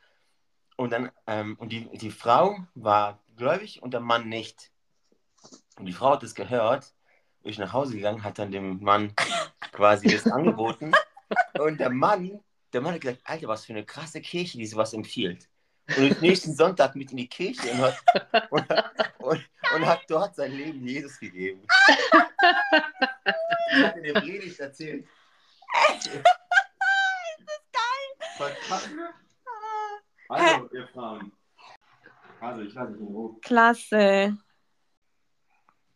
Und 0.78 0.92
dann, 0.92 1.12
ähm, 1.28 1.56
und 1.60 1.70
die, 1.72 1.90
die 1.98 2.12
Frau 2.12 2.58
war 2.76 3.20
gläubig 3.36 3.82
und 3.82 3.94
der 3.94 4.00
Mann 4.00 4.30
nicht. 4.30 4.72
Und 5.78 5.86
die 5.86 5.94
Frau 5.94 6.12
hat 6.12 6.24
das 6.24 6.36
gehört, 6.36 6.94
ist 7.44 7.60
nach 7.60 7.74
Hause 7.74 7.96
gegangen, 7.96 8.24
hat 8.24 8.40
dann 8.40 8.52
dem 8.52 8.82
Mann 8.82 9.14
quasi 9.72 10.08
das 10.08 10.28
angeboten. 10.28 10.92
Und 11.60 11.80
der 11.80 11.90
Mann, 11.90 12.40
der 12.74 12.82
Mann 12.82 12.94
hat 12.94 13.02
gesagt, 13.02 13.22
Alter, 13.24 13.48
was 13.48 13.66
für 13.66 13.74
eine 13.74 13.86
krasse 13.86 14.22
Kirche, 14.22 14.58
die 14.58 14.66
sowas 14.66 14.94
empfiehlt. 14.94 15.48
Und 15.98 16.22
nächsten 16.22 16.56
Sonntag 16.56 16.96
mit 16.96 17.12
in 17.12 17.18
die 17.18 17.28
Kirche 17.28 17.70
und 17.72 17.80
hat, 17.80 17.98
und, 18.50 18.70
und, 19.20 19.50
und 19.76 19.86
hat 19.86 20.02
dort 20.08 20.36
sein 20.36 20.52
Leben 20.52 20.86
Jesus 20.88 21.20
gegeben. 21.20 21.66
Ich 23.74 23.84
habe 23.84 24.02
den 24.02 24.14
Predigt 24.14 24.60
erzählt. 24.60 25.08
Das 25.84 26.06
ist 28.46 28.90
geil. 28.90 29.14
Also, 30.32 30.70
ihr 30.74 30.88
Frauen. 30.88 31.32
Also, 32.40 32.62
ich 32.62 32.74
lasse 32.74 32.92
mich 32.92 33.02
in 33.02 33.08
Ruhe. 33.08 33.40
Klasse. 33.42 34.38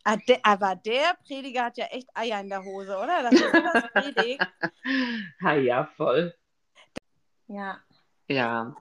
Ah, 0.04 0.18
aber 0.44 0.76
der 0.76 1.18
Prediger 1.26 1.66
hat 1.66 1.78
ja 1.78 1.86
echt 1.86 2.08
Eier 2.14 2.40
in 2.42 2.50
der 2.50 2.64
Hose, 2.64 2.96
oder? 2.96 3.24
Das 3.24 3.34
ist 3.34 3.42
sowas 3.42 3.84
predigt. 3.94 4.46
Ha, 5.42 5.54
ja, 5.56 5.86
voll. 5.98 6.36
Ja. 7.48 7.80
Ja. 8.28 8.76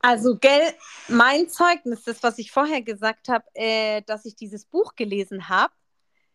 Also, 0.00 0.36
gell, 0.36 0.74
mein 1.08 1.48
Zeugnis, 1.48 2.02
das, 2.04 2.22
was 2.22 2.36
ich 2.38 2.50
vorher 2.52 2.82
gesagt 2.82 3.28
habe, 3.28 3.44
äh, 3.54 4.02
dass 4.02 4.26
ich 4.26 4.36
dieses 4.36 4.66
Buch 4.66 4.94
gelesen 4.94 5.48
habe, 5.48 5.72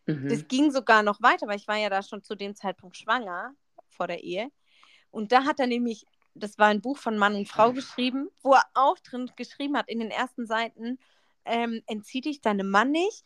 Mhm. 0.09 0.29
das 0.29 0.47
ging 0.47 0.71
sogar 0.71 1.03
noch 1.03 1.21
weiter, 1.21 1.47
weil 1.47 1.57
ich 1.57 1.67
war 1.67 1.75
ja 1.75 1.89
da 1.89 2.01
schon 2.01 2.23
zu 2.23 2.33
dem 2.33 2.55
Zeitpunkt 2.55 2.95
schwanger 2.95 3.53
vor 3.89 4.07
der 4.07 4.23
Ehe. 4.23 4.49
Und 5.11 5.33
da 5.33 5.43
hat 5.43 5.59
er 5.59 5.67
nämlich, 5.67 6.05
das 6.38 6.58
war 6.58 6.67
ein 6.67 6.82
Buch 6.82 6.98
von 6.98 7.17
Mann 7.17 7.36
und 7.36 7.48
Frau 7.48 7.74
geschrieben, 7.74 8.29
wo 8.41 8.53
er 8.53 8.63
auch 8.74 8.98
drin 9.00 9.32
geschrieben 9.36 9.77
hat 9.77 9.89
in 9.89 10.00
den 10.00 10.12
ersten 10.12 10.46
Seiten, 10.46 11.00
ähm, 11.46 11.82
entzieh 11.88 12.22
dich 12.22 12.41
deinem 12.41 12.70
Mann 12.70 12.91
nicht. 12.91 13.24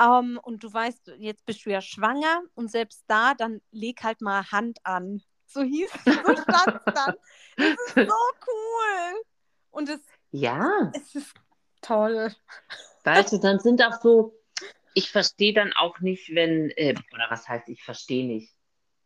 Ähm, 0.00 0.40
und 0.42 0.64
du 0.64 0.72
weißt, 0.72 1.12
jetzt 1.18 1.44
bist 1.46 1.64
du 1.66 1.70
ja 1.70 1.80
schwanger 1.80 2.42
und 2.54 2.70
selbst 2.70 3.04
da, 3.06 3.34
dann 3.34 3.60
leg 3.70 4.02
halt 4.02 4.20
mal 4.20 4.44
Hand 4.50 4.78
an. 4.84 5.22
So 5.46 5.62
hieß 5.62 5.90
es, 6.04 6.14
so 6.16 6.36
stand 6.36 6.80
es 6.84 6.94
dann. 6.94 7.14
Das 7.56 7.68
ist 7.68 7.94
so 7.94 8.14
cool. 8.48 9.22
Und 9.70 9.88
es, 9.88 10.00
Ja, 10.30 10.90
es 10.94 11.14
ist 11.14 11.34
toll. 11.80 12.34
weißt 13.04 13.32
du, 13.32 13.38
dann 13.38 13.60
sind 13.60 13.82
auch 13.82 14.00
so, 14.00 14.36
ich 14.94 15.10
verstehe 15.10 15.52
dann 15.54 15.72
auch 15.74 16.00
nicht, 16.00 16.34
wenn, 16.34 16.70
äh, 16.70 16.94
oder 17.12 17.26
was 17.30 17.48
heißt, 17.48 17.68
ich 17.68 17.82
verstehe 17.84 18.26
nicht. 18.26 18.52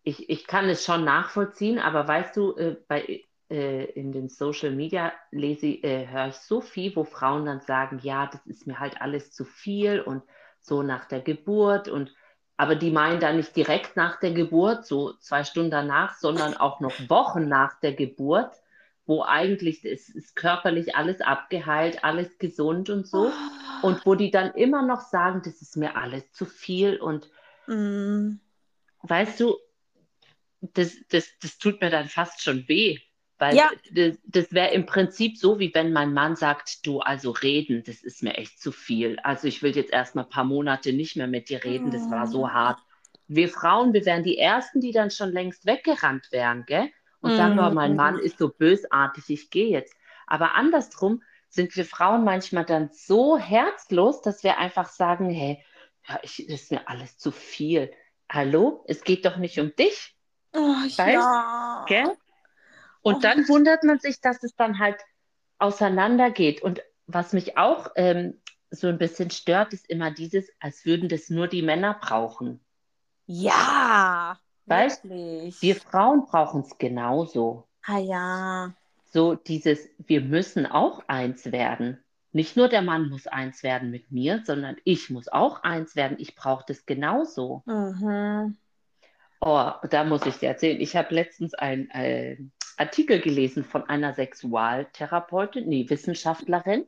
Ich, 0.04 0.30
ich 0.30 0.46
kann 0.46 0.68
es 0.70 0.84
schon 0.84 1.04
nachvollziehen, 1.04 1.78
aber 1.78 2.08
weißt 2.08 2.36
du, 2.36 2.56
äh, 2.56 2.76
bei, 2.88 3.24
äh, 3.50 3.84
in 3.92 4.12
den 4.12 4.28
Social 4.28 4.70
Media 4.70 5.12
lese, 5.30 5.66
äh, 5.66 6.06
höre 6.08 6.28
ich 6.28 6.36
so 6.36 6.60
viel, 6.60 6.94
wo 6.96 7.04
Frauen 7.04 7.46
dann 7.46 7.60
sagen, 7.60 8.00
ja, 8.02 8.26
das 8.26 8.44
ist 8.46 8.66
mir 8.66 8.78
halt 8.78 9.00
alles 9.00 9.32
zu 9.32 9.44
viel 9.44 10.00
und 10.00 10.22
so 10.60 10.82
nach 10.82 11.06
der 11.06 11.20
Geburt 11.20 11.88
und 11.88 12.12
aber 12.60 12.74
die 12.74 12.90
meinen 12.90 13.20
dann 13.20 13.36
nicht 13.36 13.54
direkt 13.54 13.96
nach 13.96 14.18
der 14.18 14.32
Geburt, 14.32 14.84
so 14.84 15.12
zwei 15.14 15.44
Stunden 15.44 15.70
danach, 15.70 16.16
sondern 16.16 16.54
auch 16.54 16.80
noch 16.80 16.92
Wochen 17.08 17.46
nach 17.46 17.78
der 17.78 17.92
Geburt, 17.92 18.50
wo 19.06 19.22
eigentlich 19.22 19.84
es 19.84 20.08
ist 20.08 20.34
körperlich 20.34 20.96
alles 20.96 21.20
abgeheilt, 21.20 22.02
alles 22.02 22.36
gesund 22.38 22.90
und 22.90 23.06
so. 23.06 23.32
Und 23.82 24.04
wo 24.04 24.16
die 24.16 24.32
dann 24.32 24.50
immer 24.54 24.82
noch 24.82 25.02
sagen, 25.02 25.42
das 25.44 25.62
ist 25.62 25.76
mir 25.76 25.94
alles 25.94 26.32
zu 26.32 26.46
viel. 26.46 26.96
Und 26.96 27.30
Mm. 27.68 28.40
weißt 29.02 29.40
du, 29.40 29.56
das, 30.60 30.96
das, 31.10 31.28
das 31.40 31.58
tut 31.58 31.80
mir 31.80 31.90
dann 31.90 32.08
fast 32.08 32.42
schon 32.42 32.66
weh. 32.66 32.98
Weil 33.38 33.56
Ja. 33.56 33.70
das, 33.92 34.18
das 34.24 34.52
wäre 34.52 34.72
im 34.74 34.86
Prinzip 34.86 35.36
so, 35.38 35.58
wie 35.58 35.72
wenn 35.74 35.92
mein 35.92 36.12
Mann 36.12 36.36
sagt, 36.36 36.86
du, 36.86 37.00
also 37.00 37.30
reden, 37.30 37.82
das 37.86 38.02
ist 38.02 38.22
mir 38.22 38.34
echt 38.36 38.60
zu 38.60 38.72
viel. 38.72 39.18
Also 39.20 39.46
ich 39.48 39.62
will 39.62 39.76
jetzt 39.76 39.92
erstmal 39.92 40.24
ein 40.24 40.30
paar 40.30 40.44
Monate 40.44 40.92
nicht 40.92 41.16
mehr 41.16 41.28
mit 41.28 41.48
dir 41.48 41.62
reden, 41.64 41.90
das 41.90 42.10
war 42.10 42.26
so 42.26 42.48
Mhm. 42.48 42.52
hart. 42.52 42.80
Wir 43.26 43.48
Frauen, 43.48 43.92
wir 43.92 44.04
wären 44.06 44.22
die 44.24 44.38
Ersten, 44.38 44.80
die 44.80 44.92
dann 44.92 45.10
schon 45.10 45.30
längst 45.32 45.66
weggerannt 45.66 46.28
wären, 46.32 46.64
gell? 46.66 46.90
Und 47.20 47.34
sagen, 47.34 47.58
oh, 47.58 47.70
mein 47.70 47.94
Mhm. 47.94 47.96
Mann 47.96 48.18
ist 48.18 48.38
so 48.38 48.48
bösartig, 48.48 49.24
ich 49.28 49.50
gehe 49.50 49.68
jetzt. 49.70 49.94
Aber 50.26 50.54
andersrum 50.54 51.22
sind 51.48 51.74
wir 51.76 51.84
Frauen 51.84 52.24
manchmal 52.24 52.64
dann 52.64 52.90
so 52.92 53.38
herzlos, 53.38 54.20
dass 54.22 54.42
wir 54.44 54.58
einfach 54.58 54.88
sagen, 54.88 55.30
hey, 55.30 55.62
ja, 56.08 56.18
ich, 56.22 56.46
das 56.48 56.62
ist 56.62 56.70
mir 56.72 56.88
alles 56.88 57.18
zu 57.18 57.30
viel. 57.32 57.92
Hallo, 58.30 58.84
es 58.88 59.02
geht 59.04 59.24
doch 59.24 59.36
nicht 59.36 59.58
um 59.58 59.74
dich, 59.74 60.14
Oh, 60.54 60.84
Weißt, 60.96 61.08
ja. 61.12 61.86
gell? 61.86 62.16
Und 63.08 63.16
Oh. 63.16 63.20
dann 63.20 63.48
wundert 63.48 63.84
man 63.84 63.98
sich, 63.98 64.20
dass 64.20 64.42
es 64.42 64.54
dann 64.56 64.78
halt 64.78 64.96
auseinandergeht. 65.58 66.62
Und 66.62 66.80
was 67.06 67.32
mich 67.32 67.56
auch 67.58 67.90
ähm, 67.96 68.40
so 68.70 68.86
ein 68.88 68.98
bisschen 68.98 69.30
stört, 69.30 69.72
ist 69.72 69.88
immer 69.88 70.10
dieses, 70.10 70.50
als 70.60 70.84
würden 70.84 71.08
das 71.08 71.30
nur 71.30 71.48
die 71.48 71.62
Männer 71.62 71.94
brauchen. 72.00 72.60
Ja, 73.26 74.38
Weißt, 74.66 75.04
wirklich. 75.04 75.60
Wir 75.62 75.76
Frauen 75.76 76.26
brauchen 76.26 76.60
es 76.62 76.76
genauso. 76.78 77.66
ah 77.86 77.98
ja. 77.98 78.74
So 79.10 79.34
dieses, 79.34 79.88
wir 79.98 80.20
müssen 80.20 80.66
auch 80.66 81.02
eins 81.08 81.50
werden. 81.50 82.04
Nicht 82.32 82.56
nur 82.58 82.68
der 82.68 82.82
Mann 82.82 83.08
muss 83.08 83.26
eins 83.26 83.62
werden 83.62 83.90
mit 83.90 84.10
mir, 84.12 84.42
sondern 84.44 84.76
ich 84.84 85.08
muss 85.08 85.28
auch 85.28 85.62
eins 85.62 85.96
werden. 85.96 86.18
Ich 86.20 86.34
brauche 86.34 86.64
das 86.68 86.84
genauso. 86.84 87.62
Mhm. 87.64 88.58
Oh, 89.40 89.70
da 89.88 90.04
muss 90.04 90.26
ich 90.26 90.36
dir 90.36 90.48
erzählen. 90.50 90.80
Ich 90.80 90.94
habe 90.96 91.14
letztens 91.14 91.54
einen 91.54 91.88
äh, 91.90 92.36
Artikel 92.78 93.20
gelesen 93.20 93.64
von 93.64 93.88
einer 93.88 94.14
Sexualtherapeutin, 94.14 95.68
nee, 95.68 95.88
Wissenschaftlerin. 95.88 96.86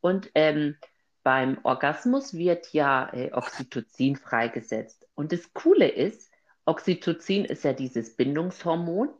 Und 0.00 0.30
ähm, 0.34 0.76
beim 1.22 1.58
Orgasmus 1.64 2.34
wird 2.34 2.72
ja 2.72 3.12
äh, 3.12 3.32
Oxytocin 3.32 4.16
freigesetzt. 4.16 5.06
Und 5.14 5.32
das 5.32 5.52
Coole 5.52 5.88
ist, 5.88 6.30
Oxytocin 6.64 7.44
ist 7.44 7.64
ja 7.64 7.72
dieses 7.72 8.16
Bindungshormon, 8.16 9.10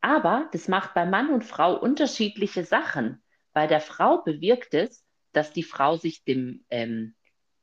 aber 0.00 0.48
das 0.52 0.68
macht 0.68 0.94
bei 0.94 1.06
Mann 1.06 1.32
und 1.32 1.44
Frau 1.44 1.74
unterschiedliche 1.76 2.64
Sachen. 2.64 3.22
Bei 3.52 3.66
der 3.66 3.80
Frau 3.80 4.22
bewirkt 4.22 4.74
es, 4.74 5.04
dass 5.32 5.52
die 5.52 5.62
Frau 5.62 5.96
sich 5.96 6.24
dem, 6.24 6.64
ähm, 6.70 7.14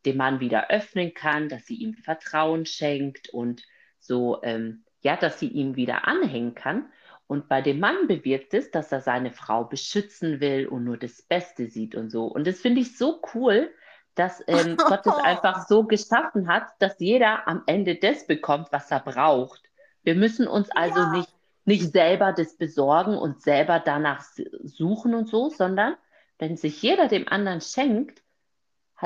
dem 0.05 0.17
Mann 0.17 0.39
wieder 0.39 0.69
öffnen 0.69 1.13
kann, 1.13 1.49
dass 1.49 1.65
sie 1.65 1.75
ihm 1.75 1.93
Vertrauen 1.93 2.65
schenkt 2.65 3.29
und 3.29 3.63
so, 3.99 4.41
ähm, 4.43 4.83
ja, 5.01 5.15
dass 5.15 5.39
sie 5.39 5.47
ihm 5.47 5.75
wieder 5.75 6.07
anhängen 6.07 6.55
kann. 6.55 6.91
Und 7.33 7.49
bei 7.49 7.63
dem 7.63 7.79
Mann 7.79 8.05
bewirkt 8.07 8.53
es, 8.53 8.69
dass 8.69 8.91
er 8.91 9.01
seine 9.01 9.31
Frau 9.31 9.63
beschützen 9.63 10.39
will 10.39 10.67
und 10.67 10.83
nur 10.83 10.97
das 10.97 11.23
Beste 11.23 11.65
sieht 11.65 11.95
und 11.95 12.11
so. 12.11 12.25
Und 12.25 12.45
das 12.45 12.59
finde 12.59 12.81
ich 12.81 12.95
so 12.95 13.23
cool, 13.33 13.71
dass 14.13 14.43
ähm, 14.45 14.77
Gott 14.87 15.07
es 15.07 15.15
einfach 15.15 15.67
so 15.67 15.83
geschaffen 15.83 16.47
hat, 16.47 16.67
dass 16.77 16.99
jeder 16.99 17.47
am 17.47 17.63
Ende 17.65 17.95
das 17.95 18.27
bekommt, 18.27 18.67
was 18.69 18.91
er 18.91 18.99
braucht. 18.99 19.63
Wir 20.03 20.13
müssen 20.13 20.47
uns 20.47 20.69
also 20.69 20.99
Ja. 20.99 21.11
nicht, 21.17 21.33
nicht 21.65 21.91
selber 21.91 22.33
das 22.33 22.55
besorgen 22.55 23.17
und 23.17 23.41
selber 23.41 23.81
danach 23.83 24.23
suchen 24.63 25.15
und 25.15 25.27
so, 25.27 25.49
sondern 25.49 25.95
wenn 26.37 26.55
sich 26.55 26.83
jeder 26.83 27.07
dem 27.07 27.27
anderen 27.27 27.61
schenkt, 27.61 28.21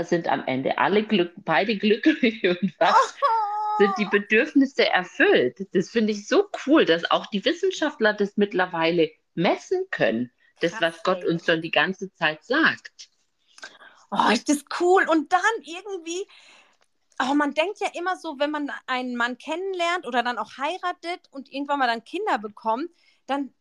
sind 0.02 0.28
am 0.28 0.44
Ende 0.48 0.80
alle 0.80 1.04
glück, 1.04 1.32
beide 1.38 1.78
glücklich 1.78 2.44
und 2.62 2.76
was 2.78 3.16
sind 3.78 3.98
die 3.98 4.06
Bedürfnisse 4.06 4.88
erfüllt. 4.90 5.68
Das 5.74 5.90
finde 5.90 6.14
ich 6.14 6.28
so 6.28 6.50
cool, 6.66 6.86
dass 6.86 7.10
auch 7.12 7.28
die 7.28 7.44
Wissenschaftler 7.46 8.14
das 8.14 8.38
mittlerweile 8.38 9.12
messen 9.36 9.86
können. 9.92 10.32
Das, 10.60 10.74
Krass, 10.74 10.82
was 10.82 11.04
Gott 11.04 11.24
uns 11.26 11.46
schon 11.46 11.62
die 11.62 11.72
ganze 11.72 12.12
Zeit 12.14 12.44
sagt. 12.44 13.10
Oh, 14.12 14.30
ist 14.32 14.50
das 14.50 14.64
cool. 14.80 15.06
Und 15.10 15.32
dann 15.34 15.42
irgendwie, 15.64 16.26
oh, 17.20 17.34
man 17.36 17.54
denkt 17.54 17.80
ja 17.80 17.90
immer 17.94 18.18
so, 18.18 18.40
wenn 18.40 18.52
man 18.52 18.72
einen 18.88 19.16
Mann 19.16 19.38
kennenlernt 19.38 20.08
oder 20.08 20.24
dann 20.24 20.38
auch 20.38 20.58
heiratet 20.58 21.22
und 21.32 21.52
irgendwann 21.52 21.80
mal 21.80 21.88
dann 21.88 22.04
Kinder 22.04 22.38
bekommt, 22.40 22.90
dann 23.26 23.54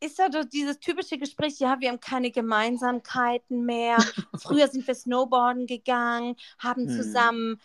ist 0.00 0.18
ja 0.18 0.28
doch 0.28 0.44
dieses 0.44 0.80
typische 0.80 1.16
Gespräch, 1.18 1.60
ja, 1.60 1.78
wir 1.80 1.88
haben 1.90 2.00
keine 2.00 2.32
Gemeinsamkeiten 2.32 3.64
mehr. 3.64 3.98
Früher 4.42 4.68
sind 4.68 4.86
wir 4.86 4.94
Snowboarden 4.94 5.66
gegangen, 5.66 6.36
haben 6.58 6.88
Hm. 6.88 6.96
zusammen, 6.96 7.60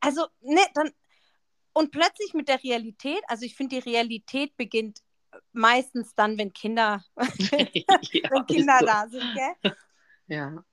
also, 0.00 0.26
ne, 0.40 0.60
dann, 0.74 0.90
und 1.72 1.90
plötzlich 1.90 2.34
mit 2.34 2.48
der 2.48 2.62
Realität, 2.62 3.22
also 3.28 3.44
ich 3.44 3.54
finde, 3.56 3.80
die 3.80 3.90
Realität 3.90 4.56
beginnt 4.56 5.00
meistens 5.52 6.14
dann, 6.14 6.38
wenn 6.38 6.52
Kinder, 6.52 7.04
ja, 7.16 8.30
wenn 8.30 8.46
Kinder 8.46 8.76
so. 8.80 8.86
da 8.86 9.08
sind, 9.08 9.34
gell? 9.34 9.76
Ja. 10.26 10.64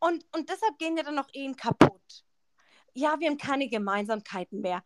Und, 0.00 0.24
und 0.34 0.48
deshalb 0.48 0.78
gehen 0.78 0.96
ja 0.96 1.02
dann 1.02 1.16
noch 1.16 1.28
Ehen 1.32 1.56
kaputt. 1.56 2.24
Ja, 2.94 3.18
wir 3.18 3.28
haben 3.28 3.38
keine 3.38 3.68
Gemeinsamkeiten 3.68 4.60
mehr. 4.60 4.82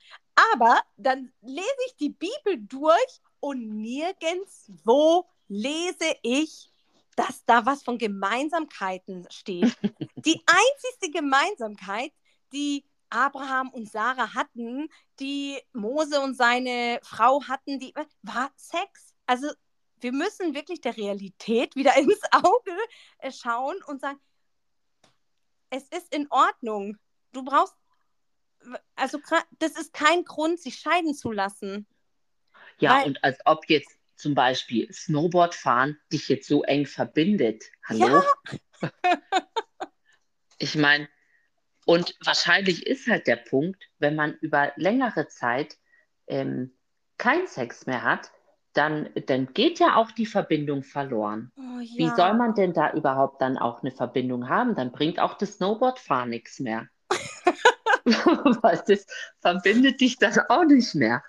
Aber 0.52 0.80
dann 0.96 1.32
lese 1.40 1.66
ich 1.86 1.96
die 1.96 2.10
Bibel 2.10 2.58
durch 2.58 3.20
und 3.40 3.76
nirgendwo 3.78 5.28
lese 5.48 6.16
ich, 6.22 6.70
dass 7.16 7.44
da 7.44 7.66
was 7.66 7.82
von 7.82 7.98
Gemeinsamkeiten 7.98 9.26
steht. 9.30 9.76
die 10.16 10.42
einzigste 10.46 11.10
Gemeinsamkeit, 11.10 12.12
die 12.52 12.84
Abraham 13.12 13.68
und 13.68 13.90
Sarah 13.90 14.34
hatten, 14.34 14.88
die 15.20 15.60
Mose 15.72 16.20
und 16.20 16.34
seine 16.34 16.98
Frau 17.02 17.42
hatten, 17.46 17.78
die 17.78 17.92
war 18.22 18.50
Sex. 18.56 19.14
Also 19.26 19.48
wir 20.00 20.12
müssen 20.12 20.54
wirklich 20.54 20.80
der 20.80 20.96
Realität 20.96 21.76
wieder 21.76 21.96
ins 21.98 22.20
Auge 22.32 22.76
äh, 23.18 23.30
schauen 23.30 23.76
und 23.86 24.00
sagen, 24.00 24.18
es 25.70 25.84
ist 25.88 26.14
in 26.14 26.26
Ordnung. 26.30 26.96
Du 27.32 27.44
brauchst, 27.44 27.74
also 28.94 29.18
das 29.58 29.72
ist 29.72 29.92
kein 29.92 30.24
Grund, 30.24 30.60
sich 30.60 30.76
scheiden 30.76 31.14
zu 31.14 31.32
lassen. 31.32 31.86
Ja, 32.78 32.96
Weil, 32.96 33.06
und 33.06 33.24
als 33.24 33.38
ob 33.44 33.68
jetzt 33.68 33.98
zum 34.16 34.34
Beispiel 34.34 34.90
Snowboardfahren 34.92 36.00
dich 36.12 36.28
jetzt 36.28 36.46
so 36.46 36.62
eng 36.62 36.86
verbindet. 36.86 37.64
Hallo? 37.84 38.22
Ja. 38.82 38.90
ich 40.58 40.76
meine, 40.76 41.08
und 41.84 42.14
wahrscheinlich 42.24 42.86
ist 42.86 43.08
halt 43.08 43.26
der 43.26 43.36
Punkt, 43.36 43.82
wenn 43.98 44.14
man 44.14 44.34
über 44.40 44.72
längere 44.76 45.28
Zeit 45.28 45.76
ähm, 46.26 46.72
keinen 47.18 47.46
Sex 47.46 47.86
mehr 47.86 48.02
hat, 48.02 48.30
dann, 48.72 49.10
dann 49.26 49.52
geht 49.52 49.78
ja 49.80 49.96
auch 49.96 50.10
die 50.12 50.26
Verbindung 50.26 50.82
verloren. 50.82 51.52
Oh, 51.56 51.80
ja. 51.80 51.96
Wie 51.96 52.08
soll 52.16 52.34
man 52.34 52.54
denn 52.54 52.72
da 52.72 52.92
überhaupt 52.92 53.42
dann 53.42 53.58
auch 53.58 53.82
eine 53.82 53.92
Verbindung 53.92 54.48
haben? 54.48 54.74
Dann 54.74 54.92
bringt 54.92 55.18
auch 55.18 55.34
das 55.34 55.54
Snowboardfahren 55.54 56.30
nichts 56.30 56.58
mehr. 56.58 56.88
Weil 58.04 58.82
das 58.86 59.06
verbindet 59.40 60.00
dich 60.00 60.18
dann 60.18 60.38
auch 60.48 60.64
nicht 60.64 60.94
mehr. 60.94 61.22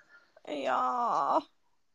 Ja. 0.48 1.42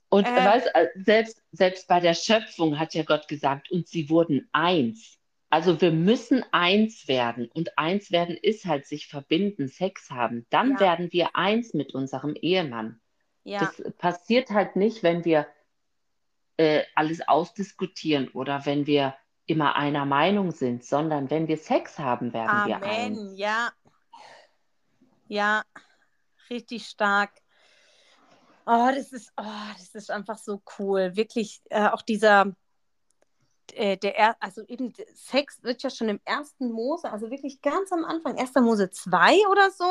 Und 0.10 0.28
äh. 0.28 0.46
weißt, 0.46 0.70
selbst, 1.06 1.42
selbst 1.52 1.88
bei 1.88 2.00
der 2.00 2.14
Schöpfung 2.14 2.80
hat 2.80 2.94
ja 2.94 3.04
Gott 3.04 3.28
gesagt, 3.28 3.72
und 3.72 3.88
sie 3.88 4.10
wurden 4.10 4.48
eins. 4.52 5.19
Also 5.50 5.82
wir 5.82 5.92
müssen 5.92 6.44
eins 6.52 7.08
werden. 7.08 7.50
Und 7.52 7.78
eins 7.78 8.12
werden 8.12 8.38
ist 8.38 8.66
halt 8.66 8.86
sich 8.86 9.08
verbinden, 9.08 9.68
Sex 9.68 10.12
haben. 10.12 10.46
Dann 10.50 10.74
ja. 10.74 10.80
werden 10.80 11.12
wir 11.12 11.36
eins 11.36 11.74
mit 11.74 11.94
unserem 11.94 12.36
Ehemann. 12.36 13.02
Ja. 13.44 13.60
Das 13.60 13.94
passiert 13.98 14.52
halt 14.52 14.76
nicht, 14.76 15.02
wenn 15.02 15.26
wir 15.26 15.48
äh, 16.58 16.84
alles 16.94 17.28
ausdiskutieren 17.28 18.28
oder 18.30 18.66
wenn 18.66 18.86
wir 18.86 19.16
immer 19.48 19.76
einer 19.76 20.06
Meinung 20.06 20.52
sind, 20.52 20.84
sondern 20.84 21.32
wenn 21.32 21.48
wir 21.48 21.58
Sex 21.58 21.98
haben, 21.98 22.34
werden 22.34 22.50
Amen. 22.50 22.68
wir 22.68 22.88
eins. 22.88 23.34
Ja. 23.40 23.72
Ja, 25.28 25.64
richtig 26.50 26.86
stark. 26.86 27.32
Oh, 28.66 28.90
das 28.94 29.12
ist, 29.12 29.32
oh, 29.38 29.74
das 29.78 29.96
ist 29.96 30.12
einfach 30.12 30.38
so 30.38 30.62
cool. 30.78 31.16
Wirklich 31.16 31.62
äh, 31.70 31.88
auch 31.88 32.04
dieser, 32.04 32.56
äh, 33.74 33.98
der, 33.98 34.42
also 34.42 34.62
eben 34.68 34.94
Sex 35.14 35.64
wird 35.64 35.84
ja 35.84 35.90
schon 35.90 36.10
im 36.10 36.20
ersten 36.26 36.72
Mose, 36.72 37.12
also 37.12 37.30
wirklich 37.30 37.62
ganz 37.62 37.92
am 37.92 38.06
Anfang, 38.06 38.38
1. 38.38 38.56
Mose 38.56 38.90
2 38.90 39.48
oder 39.50 39.72
so. 39.72 39.90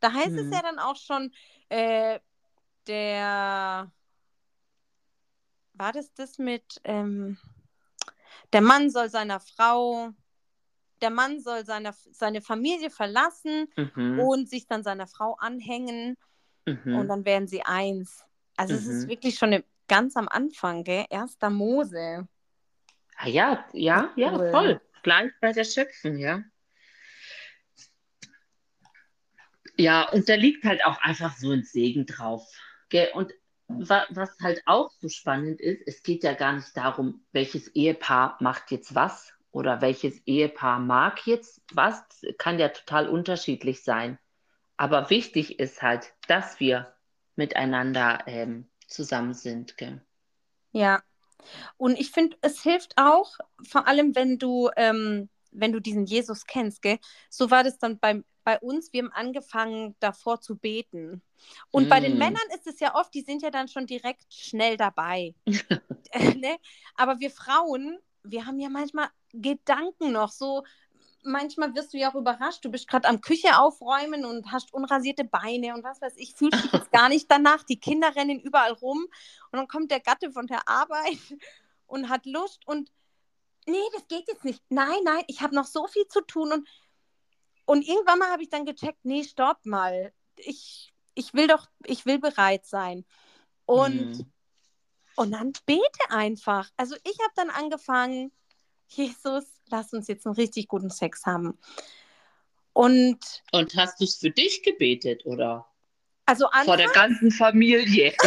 Da 0.00 0.12
heißt 0.12 0.28
hm. 0.28 0.38
es 0.38 0.50
ja 0.50 0.62
dann 0.62 0.78
auch 0.78 0.96
schon, 0.96 1.32
äh, 1.68 2.20
der, 2.86 3.90
war 5.74 5.92
das 5.92 6.12
das 6.14 6.38
mit, 6.38 6.80
ähm, 6.84 7.38
der 8.52 8.60
Mann 8.60 8.90
soll 8.90 9.08
seiner 9.08 9.40
Frau, 9.40 10.10
der 11.00 11.10
Mann 11.10 11.40
soll 11.40 11.64
seine, 11.64 11.94
seine 12.12 12.42
Familie 12.42 12.90
verlassen 12.90 13.68
mhm. 13.76 14.20
und 14.20 14.48
sich 14.48 14.66
dann 14.66 14.82
seiner 14.82 15.06
Frau 15.06 15.36
anhängen 15.38 16.16
mhm. 16.66 16.96
und 16.96 17.08
dann 17.08 17.24
werden 17.24 17.48
sie 17.48 17.62
eins. 17.62 18.24
Also 18.56 18.74
mhm. 18.74 18.78
es 18.78 18.86
ist 18.86 19.04
mhm. 19.04 19.08
wirklich 19.08 19.38
schon 19.38 19.62
ganz 19.88 20.16
am 20.16 20.28
Anfang, 20.28 20.84
gell? 20.84 21.06
Erster 21.10 21.50
Mose. 21.50 22.28
Ah, 23.22 23.28
ja, 23.28 23.66
ja, 23.74 24.10
ja, 24.16 24.32
cool. 24.32 24.50
voll. 24.50 24.80
Gleich 25.02 25.30
bei 25.42 25.52
der 25.52 25.64
Schöpfung, 25.64 26.16
ja. 26.16 26.42
Ja, 29.76 30.08
und 30.08 30.26
da 30.28 30.34
liegt 30.34 30.64
halt 30.64 30.82
auch 30.86 30.98
einfach 31.02 31.36
so 31.36 31.50
ein 31.50 31.62
Segen 31.62 32.06
drauf. 32.06 32.46
Und 33.12 33.32
was 33.68 34.38
halt 34.40 34.62
auch 34.64 34.90
so 35.00 35.10
spannend 35.10 35.60
ist, 35.60 35.82
es 35.86 36.02
geht 36.02 36.24
ja 36.24 36.32
gar 36.32 36.54
nicht 36.54 36.74
darum, 36.74 37.22
welches 37.32 37.68
Ehepaar 37.68 38.38
macht 38.40 38.70
jetzt 38.70 38.94
was 38.94 39.34
oder 39.50 39.82
welches 39.82 40.18
Ehepaar 40.26 40.78
mag 40.78 41.26
jetzt 41.26 41.62
was. 41.74 42.02
Kann 42.38 42.58
ja 42.58 42.70
total 42.70 43.08
unterschiedlich 43.08 43.84
sein. 43.84 44.18
Aber 44.78 45.10
wichtig 45.10 45.58
ist 45.58 45.82
halt, 45.82 46.14
dass 46.26 46.58
wir 46.58 46.94
miteinander 47.36 48.20
ähm, 48.26 48.70
zusammen 48.86 49.34
sind. 49.34 49.76
Gell? 49.76 50.02
Ja. 50.72 51.02
Und 51.76 51.98
ich 51.98 52.10
finde, 52.10 52.36
es 52.40 52.62
hilft 52.62 52.94
auch, 52.96 53.32
vor 53.62 53.86
allem 53.86 54.14
wenn 54.14 54.38
du, 54.38 54.70
ähm, 54.76 55.28
wenn 55.52 55.72
du 55.72 55.80
diesen 55.80 56.06
Jesus 56.06 56.46
kennst, 56.46 56.82
gell? 56.82 56.98
so 57.28 57.50
war 57.50 57.64
das 57.64 57.78
dann 57.78 57.98
beim 57.98 58.24
bei 58.44 58.58
uns, 58.58 58.92
wir 58.92 59.02
haben 59.02 59.12
angefangen, 59.12 59.94
davor 60.00 60.40
zu 60.40 60.56
beten. 60.56 61.22
Und 61.70 61.86
mm. 61.86 61.88
bei 61.88 62.00
den 62.00 62.14
mm. 62.14 62.18
Männern 62.18 62.48
ist 62.54 62.66
es 62.66 62.80
ja 62.80 62.94
oft, 62.94 63.12
die 63.14 63.20
sind 63.20 63.42
ja 63.42 63.50
dann 63.50 63.68
schon 63.68 63.86
direkt 63.86 64.32
schnell 64.32 64.76
dabei. 64.76 65.34
ne? 66.36 66.56
Aber 66.96 67.20
wir 67.20 67.30
Frauen, 67.30 67.98
wir 68.22 68.46
haben 68.46 68.58
ja 68.58 68.68
manchmal 68.68 69.08
Gedanken 69.32 70.12
noch 70.12 70.32
so. 70.32 70.64
Manchmal 71.22 71.74
wirst 71.74 71.92
du 71.92 71.98
ja 71.98 72.10
auch 72.10 72.14
überrascht. 72.14 72.64
Du 72.64 72.70
bist 72.70 72.88
gerade 72.88 73.08
am 73.08 73.20
Küche 73.20 73.58
aufräumen 73.58 74.24
und 74.24 74.50
hast 74.52 74.72
unrasierte 74.72 75.24
Beine 75.24 75.74
und 75.74 75.84
was 75.84 76.00
weiß 76.00 76.14
ich. 76.16 76.34
Fühlst 76.34 76.64
dich 76.64 76.72
jetzt 76.72 76.92
gar 76.92 77.08
nicht 77.08 77.30
danach. 77.30 77.62
Die 77.64 77.78
Kinder 77.78 78.14
rennen 78.16 78.40
überall 78.40 78.72
rum 78.72 79.06
und 79.52 79.58
dann 79.58 79.68
kommt 79.68 79.90
der 79.90 80.00
Gatte 80.00 80.32
von 80.32 80.46
der 80.46 80.66
Arbeit 80.68 81.18
und 81.86 82.08
hat 82.08 82.26
Lust 82.26 82.66
und 82.66 82.90
nee, 83.66 83.78
das 83.94 84.08
geht 84.08 84.28
jetzt 84.28 84.44
nicht. 84.44 84.62
Nein, 84.70 85.00
nein, 85.04 85.24
ich 85.26 85.42
habe 85.42 85.54
noch 85.54 85.66
so 85.66 85.86
viel 85.86 86.06
zu 86.08 86.22
tun 86.22 86.52
und 86.52 86.68
und 87.70 87.86
irgendwann 87.86 88.18
mal 88.18 88.32
habe 88.32 88.42
ich 88.42 88.48
dann 88.48 88.64
gecheckt, 88.64 89.04
nee, 89.04 89.22
stopp 89.22 89.64
mal. 89.64 90.12
Ich, 90.34 90.92
ich 91.14 91.34
will 91.34 91.46
doch, 91.46 91.68
ich 91.86 92.04
will 92.04 92.18
bereit 92.18 92.66
sein. 92.66 93.04
Und, 93.64 94.18
mhm. 94.18 94.32
und 95.14 95.30
dann 95.30 95.52
bete 95.66 96.10
einfach. 96.10 96.68
Also 96.76 96.96
ich 97.04 97.16
habe 97.20 97.32
dann 97.36 97.48
angefangen, 97.48 98.32
Jesus, 98.88 99.44
lass 99.70 99.92
uns 99.92 100.08
jetzt 100.08 100.26
einen 100.26 100.34
richtig 100.34 100.68
guten 100.68 100.90
Sex 100.90 101.26
haben. 101.26 101.58
Und, 102.72 103.18
und 103.52 103.76
hast 103.76 104.00
du 104.00 104.04
es 104.04 104.16
für 104.16 104.30
dich 104.30 104.62
gebetet, 104.62 105.26
oder? 105.26 105.66
Also 106.26 106.46
Anfang, 106.46 106.64
Vor 106.64 106.76
der 106.76 106.90
ganzen 106.90 107.32
Familie. 107.32 108.14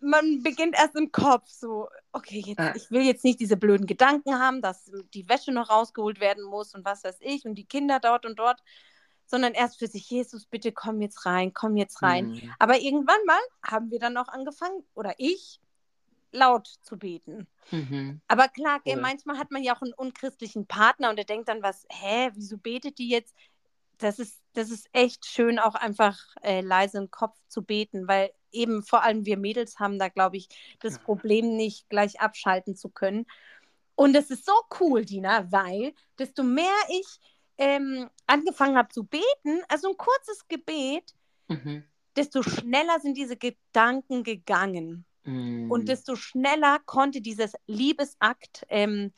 man 0.00 0.42
beginnt 0.42 0.76
erst 0.76 0.96
im 0.96 1.12
Kopf 1.12 1.48
so, 1.48 1.88
okay, 2.12 2.42
jetzt, 2.44 2.60
ah. 2.60 2.72
ich 2.76 2.90
will 2.90 3.02
jetzt 3.02 3.24
nicht 3.24 3.40
diese 3.40 3.56
blöden 3.56 3.86
Gedanken 3.86 4.38
haben, 4.38 4.62
dass 4.62 4.90
die 5.14 5.28
Wäsche 5.28 5.52
noch 5.52 5.70
rausgeholt 5.70 6.20
werden 6.20 6.44
muss 6.44 6.74
und 6.74 6.84
was 6.84 7.04
weiß 7.04 7.18
ich 7.20 7.44
und 7.44 7.56
die 7.56 7.66
Kinder 7.66 8.00
dort 8.00 8.26
und 8.26 8.38
dort, 8.38 8.62
sondern 9.26 9.52
erst 9.52 9.78
für 9.78 9.86
sich, 9.86 10.08
Jesus, 10.08 10.46
bitte 10.46 10.72
komm 10.72 11.02
jetzt 11.02 11.26
rein, 11.26 11.52
komm 11.52 11.76
jetzt 11.76 12.02
rein. 12.02 12.30
Mhm. 12.30 12.52
Aber 12.58 12.80
irgendwann 12.80 13.24
mal 13.26 13.40
haben 13.62 13.90
wir 13.90 13.98
dann 13.98 14.16
auch 14.16 14.28
angefangen, 14.28 14.84
oder 14.94 15.14
ich, 15.18 15.60
laut 16.32 16.66
zu 16.82 16.98
beten. 16.98 17.46
Mhm. 17.70 18.20
Aber 18.28 18.48
klar, 18.48 18.80
cool. 18.86 18.96
manchmal 18.96 19.38
hat 19.38 19.50
man 19.50 19.62
ja 19.62 19.76
auch 19.76 19.82
einen 19.82 19.92
unchristlichen 19.94 20.66
Partner 20.66 21.10
und 21.10 21.16
der 21.16 21.24
denkt 21.24 21.48
dann 21.48 21.62
was, 21.62 21.86
hä, 21.90 22.30
wieso 22.34 22.58
betet 22.58 22.98
die 22.98 23.08
jetzt? 23.08 23.34
Das 23.98 24.18
ist, 24.18 24.40
das 24.52 24.70
ist 24.70 24.88
echt 24.92 25.26
schön, 25.26 25.58
auch 25.58 25.74
einfach 25.74 26.18
äh, 26.42 26.60
leise 26.60 26.98
im 26.98 27.10
Kopf 27.10 27.36
zu 27.48 27.62
beten, 27.62 28.06
weil 28.06 28.30
eben 28.52 28.82
vor 28.82 29.02
allem 29.02 29.26
wir 29.26 29.36
Mädels 29.36 29.78
haben 29.78 29.98
da, 29.98 30.08
glaube 30.08 30.36
ich, 30.36 30.48
das 30.80 30.98
Problem 30.98 31.56
nicht 31.56 31.88
gleich 31.88 32.20
abschalten 32.20 32.76
zu 32.76 32.88
können. 32.90 33.26
Und 33.94 34.14
es 34.14 34.30
ist 34.30 34.46
so 34.46 34.52
cool, 34.78 35.04
Dina, 35.04 35.50
weil 35.50 35.92
desto 36.18 36.44
mehr 36.44 36.76
ich 36.88 37.18
ähm, 37.58 38.08
angefangen 38.26 38.78
habe 38.78 38.88
zu 38.90 39.04
beten, 39.04 39.62
also 39.68 39.88
ein 39.90 39.96
kurzes 39.96 40.46
Gebet, 40.46 41.14
mhm. 41.48 41.82
desto 42.16 42.42
schneller 42.42 43.00
sind 43.00 43.16
diese 43.16 43.36
Gedanken 43.36 44.22
gegangen. 44.22 45.04
Mhm. 45.28 45.70
Und 45.70 45.88
desto 45.88 46.16
schneller 46.16 46.78
konnte 46.86 47.20
dieses 47.20 47.52
Liebesakt 47.66 48.64
ähm, 48.70 49.12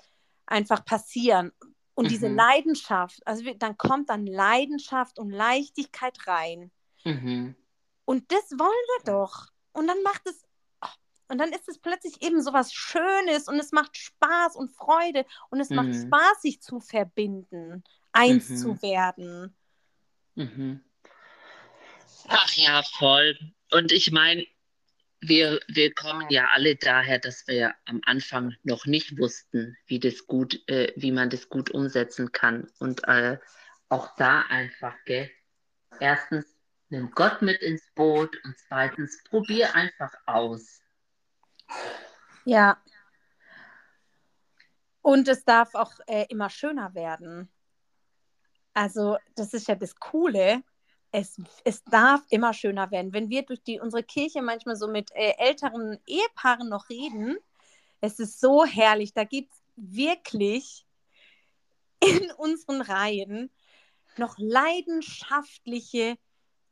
einfach 0.44 0.84
passieren. 0.84 1.52
Und 1.94 2.06
mhm. 2.06 2.08
diese 2.08 2.28
Leidenschaft, 2.28 3.24
also 3.26 3.44
dann 3.54 3.76
kommt 3.76 4.10
dann 4.10 4.26
Leidenschaft 4.26 5.20
und 5.20 5.30
Leichtigkeit 5.30 6.26
rein. 6.26 6.72
Mhm. 7.04 7.54
Und 8.04 8.32
das 8.32 8.50
wollen 8.50 9.04
wir 9.04 9.12
doch. 9.12 9.46
Und 9.72 9.86
dann 9.86 10.02
macht 10.02 10.26
es, 10.26 10.44
und 11.28 11.38
dann 11.38 11.52
ist 11.52 11.68
es 11.68 11.78
plötzlich 11.78 12.20
eben 12.22 12.42
so 12.42 12.52
was 12.52 12.72
Schönes 12.72 13.46
und 13.46 13.60
es 13.60 13.70
macht 13.70 13.96
Spaß 13.96 14.56
und 14.56 14.72
Freude 14.72 15.24
und 15.50 15.60
es 15.60 15.70
mhm. 15.70 15.76
macht 15.76 15.94
Spaß, 15.94 16.42
sich 16.42 16.60
zu 16.60 16.80
verbinden, 16.80 17.84
eins 18.10 18.48
mhm. 18.48 18.56
zu 18.56 18.82
werden. 18.82 19.56
Mhm. 20.34 20.80
Ach 22.26 22.52
ja, 22.54 22.82
voll. 22.98 23.38
Und 23.70 23.92
ich 23.92 24.10
meine, 24.10 24.44
wir, 25.20 25.60
wir 25.68 25.94
kommen 25.94 26.26
ja 26.30 26.48
alle 26.54 26.76
daher, 26.76 27.18
dass 27.18 27.46
wir 27.46 27.74
am 27.84 28.00
Anfang 28.04 28.54
noch 28.62 28.86
nicht 28.86 29.18
wussten, 29.18 29.76
wie, 29.86 30.00
das 30.00 30.26
gut, 30.26 30.66
äh, 30.68 30.92
wie 30.96 31.12
man 31.12 31.30
das 31.30 31.48
gut 31.48 31.70
umsetzen 31.70 32.32
kann. 32.32 32.70
Und 32.78 33.06
äh, 33.06 33.38
auch 33.88 34.14
da 34.16 34.42
einfach, 34.48 34.94
gell? 35.04 35.30
Erstens 35.98 36.46
nimm 36.88 37.10
Gott 37.10 37.42
mit 37.42 37.60
ins 37.60 37.82
Boot 37.94 38.34
und 38.44 38.56
zweitens 38.68 39.22
probier 39.24 39.74
einfach 39.74 40.12
aus. 40.26 40.80
Ja. 42.44 42.82
Und 45.02 45.28
es 45.28 45.44
darf 45.44 45.74
auch 45.74 45.92
äh, 46.06 46.26
immer 46.28 46.48
schöner 46.48 46.94
werden. 46.94 47.50
Also, 48.72 49.18
das 49.34 49.52
ist 49.52 49.68
ja 49.68 49.74
das 49.74 49.96
Coole. 49.96 50.62
Es, 51.12 51.36
es 51.64 51.82
darf 51.84 52.22
immer 52.30 52.54
schöner 52.54 52.90
werden. 52.90 53.12
Wenn 53.12 53.30
wir 53.30 53.42
durch 53.42 53.62
die, 53.62 53.80
unsere 53.80 54.02
Kirche 54.02 54.42
manchmal 54.42 54.76
so 54.76 54.86
mit 54.88 55.10
äh, 55.12 55.34
älteren 55.38 55.98
Ehepaaren 56.06 56.68
noch 56.68 56.88
reden, 56.88 57.36
es 58.00 58.18
ist 58.18 58.40
so 58.40 58.64
herrlich. 58.64 59.12
Da 59.12 59.24
gibt 59.24 59.52
es 59.52 59.58
wirklich 59.76 60.86
in 62.00 62.30
unseren 62.32 62.80
Reihen 62.80 63.50
noch 64.16 64.36
leidenschaftliche 64.38 66.16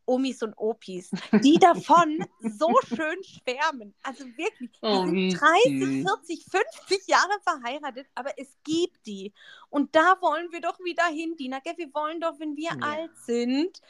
Omis 0.07 0.43
und 0.43 0.55
Opis, 0.57 1.11
die 1.43 1.59
davon 1.61 2.25
so 2.41 2.75
schön 2.87 3.23
schwärmen. 3.23 3.95
Also 4.03 4.25
wirklich, 4.37 4.71
die 4.73 4.79
Oh, 4.83 5.05
wie 5.13 5.31
sind 5.31 5.41
30, 5.41 5.79
süß. 5.79 6.03
40, 6.03 6.45
50 6.51 7.09
Jahre 7.09 7.39
verheiratet, 7.43 8.07
aber 8.15 8.39
es 8.39 8.57
gibt 8.65 9.07
die. 9.07 9.33
Und 9.69 9.95
da 9.95 10.17
wollen 10.23 10.51
wir 10.51 10.61
doch 10.63 10.79
wieder 10.81 11.05
hin, 11.07 11.37
Dina. 11.37 11.59
Gell? 11.61 11.77
Wir 11.77 11.93
wollen 11.93 12.21
doch, 12.21 12.39
wenn 12.41 12.57
wir 12.57 12.71
Ja. 12.71 12.79
alt 12.81 13.11
sind, 13.19 13.83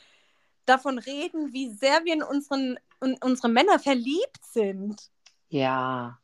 davon 0.68 0.98
reden, 0.98 1.52
wie 1.52 1.70
sehr 1.70 2.04
wir 2.04 2.14
in, 2.14 2.22
unseren, 2.22 2.78
in 3.02 3.16
unsere 3.22 3.48
Männer 3.48 3.78
verliebt 3.78 4.44
sind. 4.44 5.11
Ja. 5.48 6.20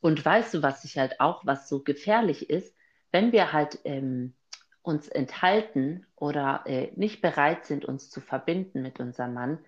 Und 0.00 0.24
weißt 0.24 0.54
du, 0.54 0.62
was 0.62 0.84
ich 0.84 0.98
halt 0.98 1.20
auch, 1.20 1.46
was 1.46 1.68
so 1.68 1.82
gefährlich 1.82 2.50
ist, 2.50 2.74
wenn 3.12 3.32
wir 3.32 3.52
halt 3.52 3.80
ähm, 3.84 4.34
uns 4.82 5.08
enthalten 5.08 6.06
oder 6.16 6.62
äh, 6.66 6.92
nicht 6.96 7.22
bereit 7.22 7.66
sind, 7.66 7.84
uns 7.84 8.10
zu 8.10 8.20
verbinden 8.20 8.82
mit 8.82 9.00
unserem 9.00 9.34
Mann, 9.34 9.64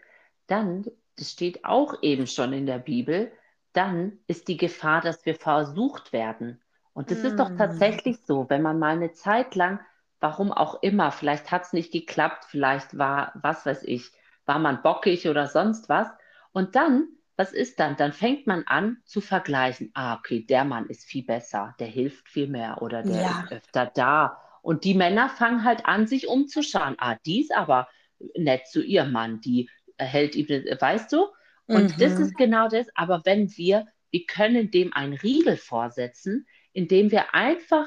dann, 0.47 0.87
das 1.17 1.33
steht 1.33 1.65
auch 1.65 2.03
eben 2.03 2.27
schon 2.27 2.53
in 2.53 2.67
der 2.67 2.79
Bibel, 2.79 3.33
dann 3.73 4.19
ist 4.27 4.49
die 4.49 4.57
Gefahr, 4.57 5.01
dass 5.03 5.25
wir 5.27 5.35
versucht 5.35 6.13
werden. 6.13 6.63
Und 6.93 7.11
das 7.11 7.25
ist 7.25 7.39
doch 7.41 7.51
Mm. 7.51 7.57
tatsächlich 7.57 8.19
so, 8.27 8.49
wenn 8.51 8.63
man 8.63 8.79
mal 8.79 8.95
eine 8.97 9.13
Zeit 9.13 9.55
lang, 9.55 9.81
warum 10.21 10.53
auch 10.53 10.83
immer, 10.83 11.13
vielleicht 11.13 11.51
hat 11.51 11.65
es 11.65 11.73
nicht 11.73 11.93
geklappt, 11.93 12.45
vielleicht 12.49 12.99
war, 12.99 13.33
was 13.43 13.67
weiß 13.67 13.85
ich, 13.85 14.13
war 14.49 14.59
man 14.59 14.83
bockig 14.83 15.29
oder 15.29 15.47
sonst 15.47 15.89
was. 15.89 16.09
Und 16.53 16.75
dann, 16.77 17.09
was 17.37 17.53
ist 17.53 17.79
dann? 17.81 17.97
Dann 17.97 18.13
fängt 18.13 18.47
man 18.47 18.65
an 18.67 18.99
zu 19.05 19.21
vergleichen. 19.21 19.91
Ah, 19.95 20.17
okay, 20.17 20.45
der 20.45 20.65
Mann 20.65 20.87
ist 20.87 21.05
viel 21.05 21.25
besser, 21.25 21.75
der 21.79 21.87
hilft 21.87 22.29
viel 22.29 22.49
mehr 22.49 22.83
oder 22.83 23.03
der 23.05 23.27
Ja. 23.27 23.31
ist 23.31 23.51
öfter 23.53 23.87
da. 23.95 24.41
Und 24.63 24.85
die 24.85 24.95
Männer 24.95 25.29
fangen 25.29 25.65
halt 25.65 25.87
an, 25.87 26.07
sich 26.07 26.27
umzuschauen. 26.29 26.97
Ah, 26.99 27.17
die 27.27 27.41
ist 27.43 27.55
aber 27.55 27.89
nett 28.35 28.67
zu 28.67 28.83
ihrem 28.83 29.13
Mann, 29.13 29.41
die 29.41 29.71
hält 29.99 30.35
ihm, 30.35 30.49
weißt 30.49 31.13
du? 31.13 31.27
Und 31.71 32.01
das 32.01 32.19
Mhm. 32.19 32.19
ist 32.19 32.37
genau 32.37 32.69
das. 32.69 32.87
Aber 32.95 33.23
wenn 33.25 33.57
wir, 33.57 33.87
wir 34.11 34.27
können 34.27 34.71
dem 34.71 34.93
einen 34.93 35.13
Riegel 35.15 35.57
vorsetzen, 35.57 36.47
indem 36.73 37.11
wir 37.11 37.35
einfach 37.35 37.87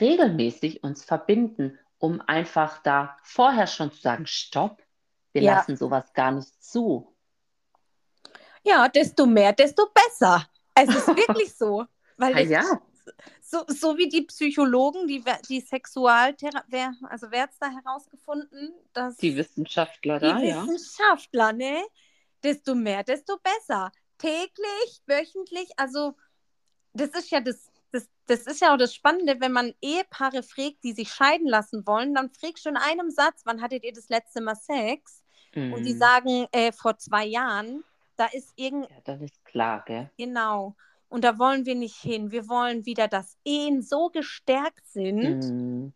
regelmäßig 0.00 0.82
uns 0.82 1.04
verbinden, 1.04 1.78
um 1.98 2.20
einfach 2.20 2.82
da 2.82 3.16
vorher 3.22 3.66
schon 3.66 3.90
zu 3.92 4.00
sagen, 4.00 4.26
stopp, 4.26 4.82
wir 5.36 5.42
Ja. 5.42 5.56
lassen 5.56 5.76
sowas 5.76 6.12
gar 6.14 6.32
nicht 6.32 6.62
zu. 6.64 7.14
Ja, 8.64 8.88
desto 8.88 9.26
mehr, 9.26 9.52
desto 9.52 9.86
besser. 9.92 10.46
Es 10.74 10.88
ist 10.88 11.06
wirklich 11.16 11.54
so. 11.54 11.84
Weil 12.16 12.34
Ah, 12.34 12.40
es 12.40 12.48
ja. 12.50 12.64
so, 13.42 13.64
so 13.68 13.96
wie 13.98 14.08
die 14.08 14.22
Psychologen, 14.22 15.06
die, 15.06 15.22
die 15.48 15.60
Sexualthera 15.60 16.64
wer, 16.68 16.94
also 17.08 17.26
wer 17.30 17.42
hat 17.42 17.50
es 17.52 17.58
da 17.58 17.68
herausgefunden? 17.70 18.74
Dass 18.92 19.16
Die 19.18 19.36
Wissenschaftler 19.36 20.18
die 20.18 20.26
da, 20.26 20.38
ja. 20.38 20.66
Wissenschaftler, 20.66 21.52
ne? 21.52 21.84
Desto 22.42 22.74
mehr, 22.74 23.04
desto 23.04 23.36
besser. 23.38 23.92
Täglich, 24.18 25.02
wöchentlich, 25.06 25.70
also 25.76 26.14
das 26.94 27.10
ist 27.10 27.30
ja 27.30 27.40
das, 27.40 27.70
das, 27.92 28.08
das 28.26 28.46
ist 28.46 28.60
ja 28.62 28.72
auch 28.72 28.78
das 28.78 28.94
Spannende, 28.94 29.40
wenn 29.40 29.52
man 29.52 29.74
Ehepaare 29.82 30.42
fragt, 30.42 30.82
die 30.82 30.92
sich 30.94 31.10
scheiden 31.12 31.46
lassen 31.46 31.86
wollen, 31.86 32.14
dann 32.14 32.30
fragst 32.30 32.64
du 32.64 32.70
in 32.70 32.76
einem 32.78 33.10
Satz, 33.10 33.42
wann 33.44 33.60
hattet 33.60 33.84
ihr 33.84 33.92
das 33.92 34.08
letzte 34.08 34.40
Mal 34.40 34.54
Sex? 34.56 35.22
Und 35.54 35.84
die 35.84 35.94
Mhm. 35.94 35.98
sagen, 35.98 36.46
äh, 36.52 36.72
vor 36.72 36.98
zwei 36.98 37.24
Jahren, 37.26 37.84
da 38.16 38.26
ist 38.26 38.52
irgend, 38.56 38.90
Ja, 38.90 38.96
dann 39.04 39.20
ist 39.22 39.44
klar, 39.44 39.82
gell? 39.86 40.10
genau. 40.16 40.74
Und 41.08 41.22
da 41.24 41.38
wollen 41.38 41.64
wir 41.66 41.74
nicht 41.74 41.96
hin. 41.96 42.30
Wir 42.30 42.48
wollen 42.48 42.84
wieder, 42.84 43.08
dass 43.08 43.36
Ehen 43.44 43.82
so 43.82 44.08
gestärkt 44.10 44.86
sind. 44.88 45.44
Mhm. 45.44 45.92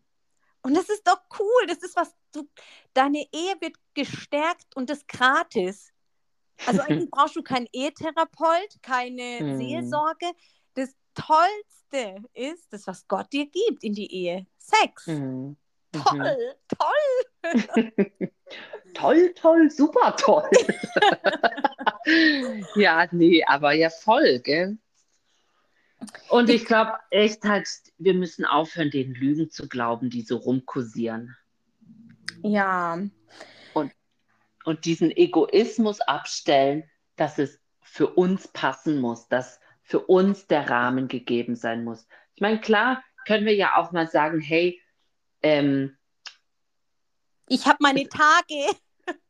Und 0.63 0.73
das 0.75 0.89
ist 0.89 1.07
doch 1.07 1.21
cool. 1.39 1.67
Das 1.67 1.79
ist 1.79 1.95
was 1.95 2.15
du. 2.31 2.47
Deine 2.93 3.25
Ehe 3.31 3.55
wird 3.59 3.75
gestärkt 3.93 4.75
und 4.75 4.89
das 4.89 5.05
gratis. 5.07 5.91
Also 6.65 6.81
eigentlich 6.81 7.09
brauchst 7.11 7.35
du 7.35 7.43
keinen 7.43 7.67
Ehetherapeut, 7.73 8.81
keine 8.81 9.39
Hm. 9.39 9.57
Seelsorge. 9.57 10.27
Das 10.75 10.95
Tollste 11.15 12.23
ist 12.33 12.71
das, 12.71 12.87
was 12.87 13.07
Gott 13.07 13.33
dir 13.33 13.47
gibt 13.47 13.83
in 13.83 13.93
die 13.93 14.13
Ehe. 14.13 14.45
Sex. 14.59 15.07
Mhm. 15.07 15.57
Toll, 15.91 16.55
toll. 16.67 17.91
Toll, 18.93 19.33
toll, 19.35 19.69
super 19.69 20.15
toll. 20.17 20.49
ja, 22.75 23.07
nee, 23.11 23.41
aber 23.45 23.71
ja 23.71 23.89
voll, 23.89 24.39
gell? 24.39 24.77
Und 26.29 26.49
ich 26.49 26.65
glaube 26.65 26.93
echt 27.09 27.43
halt, 27.43 27.67
wir 27.97 28.13
müssen 28.13 28.43
aufhören, 28.43 28.89
den 28.89 29.13
Lügen 29.13 29.49
zu 29.49 29.69
glauben, 29.69 30.09
die 30.09 30.23
so 30.23 30.37
rumkursieren. 30.37 31.37
Ja, 32.43 32.99
Und 34.63 34.85
diesen 34.85 35.11
Egoismus 35.11 36.01
abstellen, 36.01 36.83
dass 37.15 37.39
es 37.39 37.59
für 37.81 38.07
uns 38.07 38.47
passen 38.47 38.99
muss, 38.99 39.27
dass 39.27 39.59
für 39.83 39.99
uns 39.99 40.47
der 40.47 40.69
Rahmen 40.69 41.07
gegeben 41.07 41.55
sein 41.55 41.83
muss. 41.83 42.07
Ich 42.35 42.41
meine, 42.41 42.59
klar 42.61 43.03
können 43.25 43.45
wir 43.45 43.55
ja 43.55 43.75
auch 43.75 43.91
mal 43.91 44.07
sagen, 44.07 44.39
hey, 44.39 44.80
ähm, 45.43 45.97
ich 47.47 47.65
habe 47.65 47.77
meine 47.81 48.07
Tage. 48.07 48.77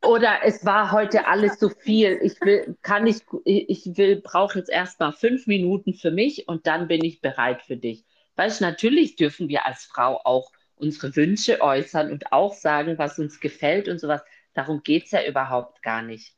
Oder 0.04 0.39
es 0.43 0.63
war 0.65 0.91
heute 0.91 1.26
alles 1.26 1.60
so 1.60 1.69
viel. 1.69 2.19
Ich 2.21 2.39
will, 2.41 2.78
kann 2.82 3.06
nicht, 3.06 3.26
ich 3.45 3.97
will, 3.97 4.21
brauche 4.21 4.60
jetzt 4.60 4.69
erstmal 4.69 5.12
fünf 5.12 5.47
Minuten 5.47 5.93
für 5.93 6.12
mich 6.12 6.47
und 6.47 6.67
dann 6.67 6.88
bin 6.88 7.04
ich 7.04 7.21
bereit 7.21 7.63
für 7.63 7.78
dich. 7.78 8.06
Weißt 8.36 8.62
du, 8.62 8.65
natürlich 8.65 9.15
dürfen 9.15 9.50
wir 9.50 9.65
als 9.65 9.86
Frau 9.86 10.21
auch 10.24 10.52
unsere 10.76 11.15
Wünsche 11.15 11.62
äußern 11.62 12.12
und 12.12 12.32
auch 12.32 12.54
sagen, 12.54 12.97
was 12.97 13.17
uns 13.17 13.39
gefällt 13.39 13.88
und 13.88 14.00
sowas. 14.00 14.21
Darum 14.54 14.84
geht 14.84 15.06
es 15.06 15.12
ja 15.12 15.26
überhaupt 15.26 15.82
gar 15.82 16.02
nicht. 16.02 16.36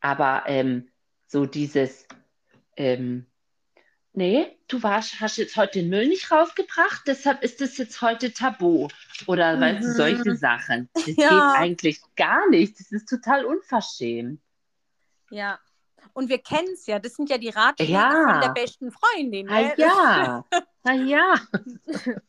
Aber 0.00 0.44
ähm, 0.46 0.88
so 1.26 1.46
dieses, 1.46 2.06
ähm, 2.76 3.26
nee, 4.16 4.58
du 4.68 4.82
warst, 4.82 5.20
hast 5.20 5.36
jetzt 5.36 5.56
heute 5.56 5.78
den 5.80 5.88
Müll 5.90 6.08
nicht 6.08 6.30
rausgebracht, 6.30 7.02
deshalb 7.06 7.42
ist 7.44 7.60
das 7.60 7.76
jetzt 7.78 8.00
heute 8.02 8.32
Tabu. 8.32 8.88
Oder 9.26 9.60
weißt 9.60 9.84
du, 9.84 9.88
Mhm. 9.88 9.92
solche 9.94 10.36
Sachen. 10.36 10.88
Das 10.94 11.06
Ja. 11.16 11.28
geht 11.28 11.60
eigentlich 11.60 12.00
gar 12.16 12.48
nicht. 12.50 12.80
Das 12.80 12.90
ist 12.90 13.08
total 13.08 13.44
unverschämt. 13.44 14.40
Ja. 15.30 15.58
Und 16.12 16.28
wir 16.28 16.38
kennen 16.38 16.68
es 16.72 16.86
ja. 16.86 16.98
Das 16.98 17.14
sind 17.14 17.28
ja 17.30 17.36
die 17.38 17.50
Ratschläge 17.50 17.92
Ja. 17.92 18.10
von 18.32 18.40
der 18.40 18.60
besten 18.60 18.90
Freundin. 18.90 19.48
Ah 19.48 19.60
ne? 19.60 19.74
ja, 19.76 20.44
ah 20.84 20.92
ja. 20.92 21.34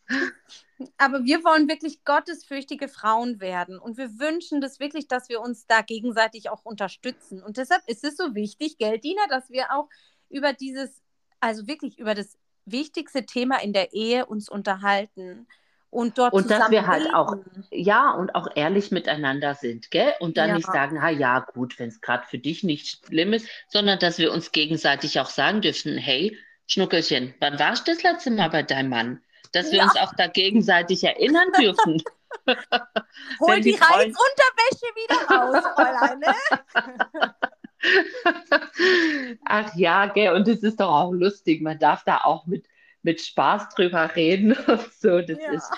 Aber 0.97 1.23
wir 1.23 1.43
wollen 1.43 1.67
wirklich 1.67 2.03
gottesfürchtige 2.03 2.87
Frauen 2.87 3.39
werden. 3.39 3.79
Und 3.79 3.97
wir 3.97 4.19
wünschen 4.19 4.61
das 4.61 4.79
wirklich, 4.79 5.07
dass 5.07 5.27
wir 5.29 5.41
uns 5.41 5.65
da 5.65 5.81
gegenseitig 5.81 6.49
auch 6.49 6.65
unterstützen. 6.65 7.41
Und 7.41 7.57
deshalb 7.57 7.81
ist 7.87 8.03
es 8.03 8.15
so 8.17 8.35
wichtig, 8.35 8.77
Geldina, 8.77 9.21
dass 9.29 9.49
wir 9.49 9.71
auch 9.71 9.89
über 10.29 10.53
dieses, 10.53 11.01
also 11.39 11.67
wirklich 11.67 11.97
über 11.99 12.15
das 12.15 12.37
wichtigste 12.65 13.25
Thema 13.25 13.61
in 13.61 13.73
der 13.73 13.93
Ehe 13.93 14.25
uns 14.25 14.49
unterhalten. 14.49 15.47
Und 15.89 16.17
dort 16.17 16.33
Und 16.33 16.51
dass 16.51 16.69
wir 16.69 16.85
halt 16.85 17.13
auch, 17.13 17.37
ja, 17.71 18.11
und 18.11 18.35
auch 18.35 18.47
ehrlich 18.55 18.91
miteinander 18.91 19.55
sind, 19.55 19.89
gell? 19.89 20.13
Und 20.19 20.35
dann 20.37 20.49
Ja. 20.49 20.55
nicht 20.55 20.67
sagen, 20.69 21.01
ha 21.01 21.09
ja, 21.09 21.39
gut, 21.39 21.79
wenn 21.79 21.87
es 21.87 22.01
gerade 22.01 22.27
für 22.27 22.37
dich 22.37 22.61
nicht 22.63 23.05
schlimm 23.05 23.31
ist, 23.31 23.47
sondern 23.69 23.97
dass 23.99 24.17
wir 24.17 24.33
uns 24.33 24.51
gegenseitig 24.51 25.19
auch 25.21 25.29
sagen 25.29 25.61
dürfen, 25.61 25.97
hey, 25.97 26.37
Schnuckelchen, 26.67 27.33
wann 27.39 27.57
warst 27.57 27.87
du 27.87 27.93
das 27.93 28.03
letzte 28.03 28.31
Mal 28.31 28.49
bei 28.49 28.63
deinem 28.63 28.89
Mann? 28.89 29.23
Dass 29.53 29.71
wir 29.71 29.77
Ja. 29.79 29.83
uns 29.85 29.95
auch 29.95 30.13
da 30.17 30.27
gegenseitig 30.27 31.05
erinnern 31.05 31.47
dürfen. 31.57 32.03
Hol 33.39 33.55
die, 33.61 33.71
die 33.71 33.77
Freund- 33.77 34.13
Reisunterwäsche 34.13 34.87
wieder 34.93 35.35
raus, 35.37 35.63
Fräulein. 35.73 36.19
Ne? 36.19 37.33
Ach 39.45 39.75
ja, 39.75 40.07
gell, 40.07 40.33
und 40.33 40.47
es 40.47 40.63
ist 40.63 40.79
doch 40.79 40.89
auch 40.91 41.11
lustig. 41.11 41.61
Man 41.61 41.79
darf 41.79 42.03
da 42.03 42.21
auch 42.23 42.45
mit, 42.47 42.67
mit 43.03 43.21
Spaß 43.21 43.69
drüber 43.69 44.15
reden 44.15 44.53
und 44.67 44.93
so. 44.93 45.21
Das 45.21 45.37
Ja. 45.39 45.51
ist, 45.53 45.71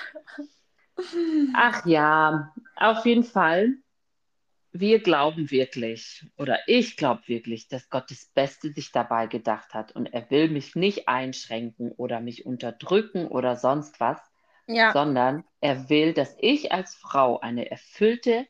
ach 1.54 1.86
ja, 1.86 2.54
auf 2.76 3.06
jeden 3.06 3.24
Fall. 3.24 3.76
Wir 4.72 5.00
glauben 5.02 5.50
wirklich, 5.50 6.28
oder 6.38 6.60
ich 6.68 6.96
glaube 6.96 7.24
wirklich, 7.26 7.68
dass 7.70 7.90
Gott 7.90 8.12
das 8.12 8.26
Beste 8.36 8.72
sich 8.72 8.92
dabei 8.92 9.26
gedacht 9.26 9.74
hat 9.74 9.94
und 9.96 10.14
er 10.14 10.30
will 10.30 10.48
mich 10.50 10.76
nicht 10.76 11.08
einschränken 11.08 11.92
oder 11.94 12.22
mich 12.22 12.46
unterdrücken 12.46 13.28
oder 13.28 13.56
sonst 13.56 14.00
was, 14.00 14.20
Ja. 14.68 14.94
sondern 14.94 15.44
er 15.60 15.90
will, 15.90 16.14
dass 16.14 16.36
ich 16.40 16.72
als 16.72 16.94
Frau 16.94 17.40
eine 17.40 17.72
erfüllte 17.72 18.46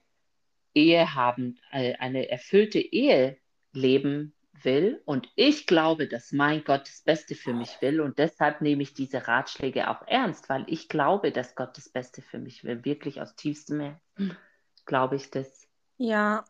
Ehe 0.74 1.16
haben, 1.16 1.60
äh, 1.72 1.96
eine 1.96 2.30
erfüllte 2.30 2.80
Ehe 2.80 3.38
leben 3.74 4.34
will 4.64 5.02
und 5.06 5.30
ich 5.36 5.68
glaube, 5.68 6.08
dass 6.08 6.32
mein 6.32 6.64
Gott 6.64 6.88
das 6.88 7.02
Beste 7.02 7.36
für 7.36 7.54
mich 7.54 7.82
will 7.82 8.02
und 8.02 8.20
deshalb 8.20 8.62
nehme 8.62 8.84
ich 8.84 8.94
diese 8.94 9.28
Ratschläge 9.28 9.90
auch 9.90 10.06
ernst, 10.08 10.50
weil 10.50 10.66
ich 10.68 10.90
glaube, 10.90 11.32
dass 11.32 11.56
Gott 11.56 11.78
das 11.78 11.90
Beste 11.90 12.22
für 12.22 12.40
mich 12.40 12.64
will. 12.64 12.84
Wirklich 12.84 13.22
aus 13.22 13.36
tiefstem 13.36 13.80
Herzen 13.80 14.38
glaube 14.90 15.16
ich 15.16 15.32
das. 15.32 15.68
Ja. 15.98 16.44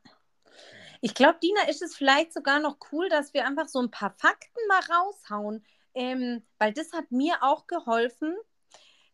Ich 1.02 1.14
glaube, 1.14 1.40
Dina, 1.42 1.70
ist 1.70 1.82
es 1.82 1.96
vielleicht 1.96 2.34
sogar 2.34 2.60
noch 2.60 2.78
cool, 2.92 3.08
dass 3.10 3.34
wir 3.34 3.46
einfach 3.46 3.68
so 3.68 3.80
ein 3.80 3.92
paar 3.92 4.16
Fakten 4.18 4.60
mal 4.68 4.82
raushauen, 4.98 5.64
ähm, 5.94 6.44
weil 6.58 6.74
das 6.74 6.92
hat 6.94 7.12
mir 7.12 7.38
auch 7.42 7.68
geholfen, 7.68 8.36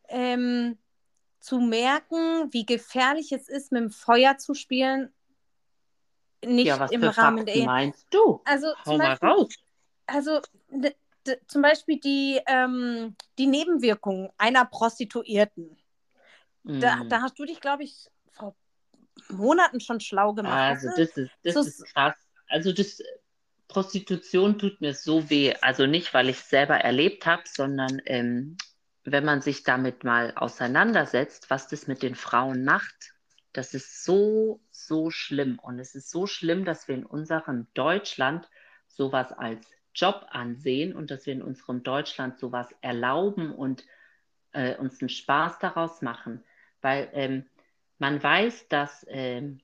ähm, 0.08 0.78
zu 1.46 1.60
merken, 1.60 2.52
wie 2.52 2.66
gefährlich 2.66 3.32
es 3.32 3.48
ist, 3.48 3.72
mit 3.72 3.82
dem 3.84 3.92
Feuer 3.92 4.38
zu 4.38 4.56
spielen. 4.56 5.14
Nicht 6.44 6.68
ja, 6.68 6.80
was 6.80 6.92
im 6.92 7.04
Rahmen 7.04 7.14
Fakten 7.14 7.46
der 7.46 7.56
Ehe. 7.56 7.66
meinst 7.66 8.08
du? 8.10 8.42
Also 8.46 8.68
Hau 8.86 8.92
zum 8.92 8.98
mal 8.98 9.10
Beispiel, 9.10 9.30
raus. 9.30 9.56
also 10.08 10.42
zum 11.48 11.62
Beispiel 11.62 12.00
die, 12.00 12.40
ähm, 12.48 13.16
die 13.38 13.48
Nebenwirkungen 13.48 14.30
einer 14.38 14.66
Prostituierten. 14.66 15.78
Da, 16.64 17.00
Hm. 17.00 17.10
da 17.10 17.22
hast 17.22 17.38
du 17.38 17.46
dich, 17.46 17.62
glaube 17.62 17.84
ich, 17.84 18.08
vor 18.32 18.56
Monaten 19.30 19.80
schon 19.80 20.00
schlau 20.00 20.34
gemacht. 20.34 20.78
Also 20.78 20.90
du? 20.90 20.96
das 20.98 21.16
ist, 21.16 21.32
das 21.44 21.54
So 21.54 21.60
ist 21.62 21.86
krass. 21.94 22.16
Also 22.48 22.74
das 22.74 23.02
Prostitution 23.68 24.58
tut 24.58 24.82
mir 24.82 24.94
so 24.94 25.30
weh. 25.30 25.54
Also 25.62 25.86
nicht, 25.86 26.14
weil 26.14 26.30
ich 26.30 26.38
es 26.38 26.50
selber 26.50 26.76
erlebt 26.76 27.26
habe, 27.26 27.44
sondern 27.46 28.02
ähm, 28.06 28.58
wenn 29.06 29.24
man 29.24 29.42
sich 29.42 29.64
damit 29.64 30.04
mal 30.04 30.34
auseinandersetzt, 30.36 31.50
was 31.50 31.68
das 31.68 31.88
mit 31.88 32.02
den 32.02 32.16
Frauen 32.16 32.66
macht, 32.66 33.14
das 33.54 33.74
ist 33.74 34.04
so, 34.04 34.60
so 34.72 35.12
schlimm. 35.12 35.60
Und 35.60 35.80
es 35.80 35.96
ist 35.96 36.10
so 36.10 36.28
schlimm, 36.28 36.66
dass 36.66 36.88
wir 36.88 36.96
in 36.96 37.06
unserem 37.06 37.68
Deutschland 37.74 38.50
sowas 38.88 39.32
als 39.32 39.66
Job 39.94 40.26
ansehen 40.30 40.94
und 40.94 41.12
dass 41.12 41.26
wir 41.26 41.34
in 41.34 41.42
unserem 41.42 41.84
Deutschland 41.84 42.38
sowas 42.40 42.74
erlauben 42.82 43.54
und 43.54 43.86
äh, 44.52 44.76
uns 44.76 45.00
einen 45.00 45.10
Spaß 45.10 45.60
daraus 45.60 46.02
machen. 46.02 46.44
Weil 46.82 47.10
ähm, 47.14 47.46
man 48.00 48.22
weiß, 48.22 48.68
dass 48.68 49.06
ähm, 49.08 49.62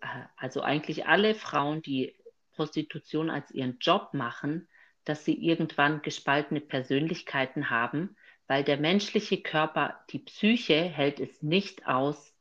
äh, 0.00 0.06
also 0.36 0.60
eigentlich 0.60 1.06
alle 1.06 1.34
Frauen, 1.34 1.82
die 1.82 2.14
Prostitution 2.52 3.30
als 3.30 3.50
ihren 3.50 3.78
Job 3.78 4.10
machen, 4.12 4.68
dass 5.04 5.24
sie 5.24 5.34
irgendwann 5.34 6.02
gespaltene 6.02 6.60
Persönlichkeiten 6.60 7.70
haben, 7.70 8.16
weil 8.46 8.64
der 8.64 8.76
menschliche 8.76 9.40
Körper, 9.40 10.04
die 10.10 10.18
Psyche 10.18 10.82
hält 10.82 11.20
es 11.20 11.42
nicht 11.42 11.86
aus, 11.86 12.34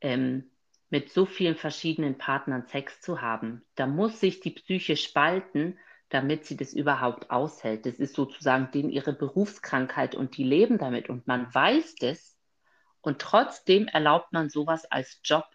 ähm, 0.00 0.50
mit 0.90 1.10
so 1.10 1.24
vielen 1.24 1.56
verschiedenen 1.56 2.18
Partnern 2.18 2.66
Sex 2.66 3.00
zu 3.00 3.22
haben. 3.22 3.64
Da 3.76 3.86
muss 3.86 4.20
sich 4.20 4.40
die 4.40 4.50
Psyche 4.50 4.96
spalten, 4.96 5.78
damit 6.08 6.44
sie 6.44 6.56
das 6.56 6.74
überhaupt 6.74 7.30
aushält. 7.30 7.86
Das 7.86 7.94
ist 8.00 8.14
sozusagen 8.14 8.70
denen 8.72 8.90
ihre 8.90 9.12
Berufskrankheit 9.12 10.16
und 10.16 10.36
die 10.36 10.44
leben 10.44 10.78
damit 10.78 11.08
und 11.08 11.26
man 11.26 11.52
weiß 11.54 11.94
das 11.96 12.36
und 13.00 13.20
trotzdem 13.20 13.86
erlaubt 13.86 14.32
man 14.32 14.50
sowas 14.50 14.84
als 14.90 15.20
Job. 15.24 15.46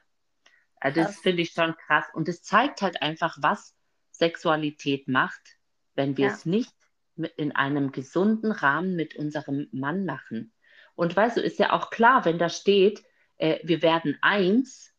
Also 0.80 1.02
das 1.02 1.20
finde 1.20 1.42
ich 1.42 1.52
schon 1.52 1.76
krass 1.76 2.06
und 2.14 2.30
es 2.30 2.42
zeigt 2.42 2.82
halt 2.82 3.02
einfach, 3.02 3.38
was 3.42 3.76
Sexualität 4.12 5.08
macht, 5.08 5.55
wenn 5.96 6.18
wir 6.18 6.28
Ja. 6.28 6.34
es 6.34 6.46
nicht 6.46 6.74
in 7.38 7.54
einem 7.54 7.92
gesunden 7.92 8.52
Rahmen 8.52 8.96
mit 8.96 9.16
unserem 9.16 9.68
Mann 9.72 10.06
machen. 10.06 10.54
Und 10.96 11.16
weißt 11.16 11.38
du, 11.38 11.42
ist 11.42 11.60
ja 11.60 11.72
auch 11.72 11.90
klar, 11.90 12.26
wenn 12.26 12.38
da 12.38 12.50
steht, 12.50 13.04
äh, 13.38 13.60
wir 13.64 13.82
werden 13.82 14.18
eins, 14.22 14.94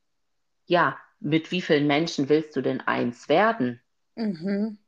ja, 0.66 0.98
mit 1.20 1.50
wie 1.50 1.62
vielen 1.62 1.86
Menschen 1.86 2.28
willst 2.28 2.56
du 2.56 2.60
denn 2.60 2.80
eins 2.80 3.28
werden? 3.28 3.80
Mhm. 4.14 4.78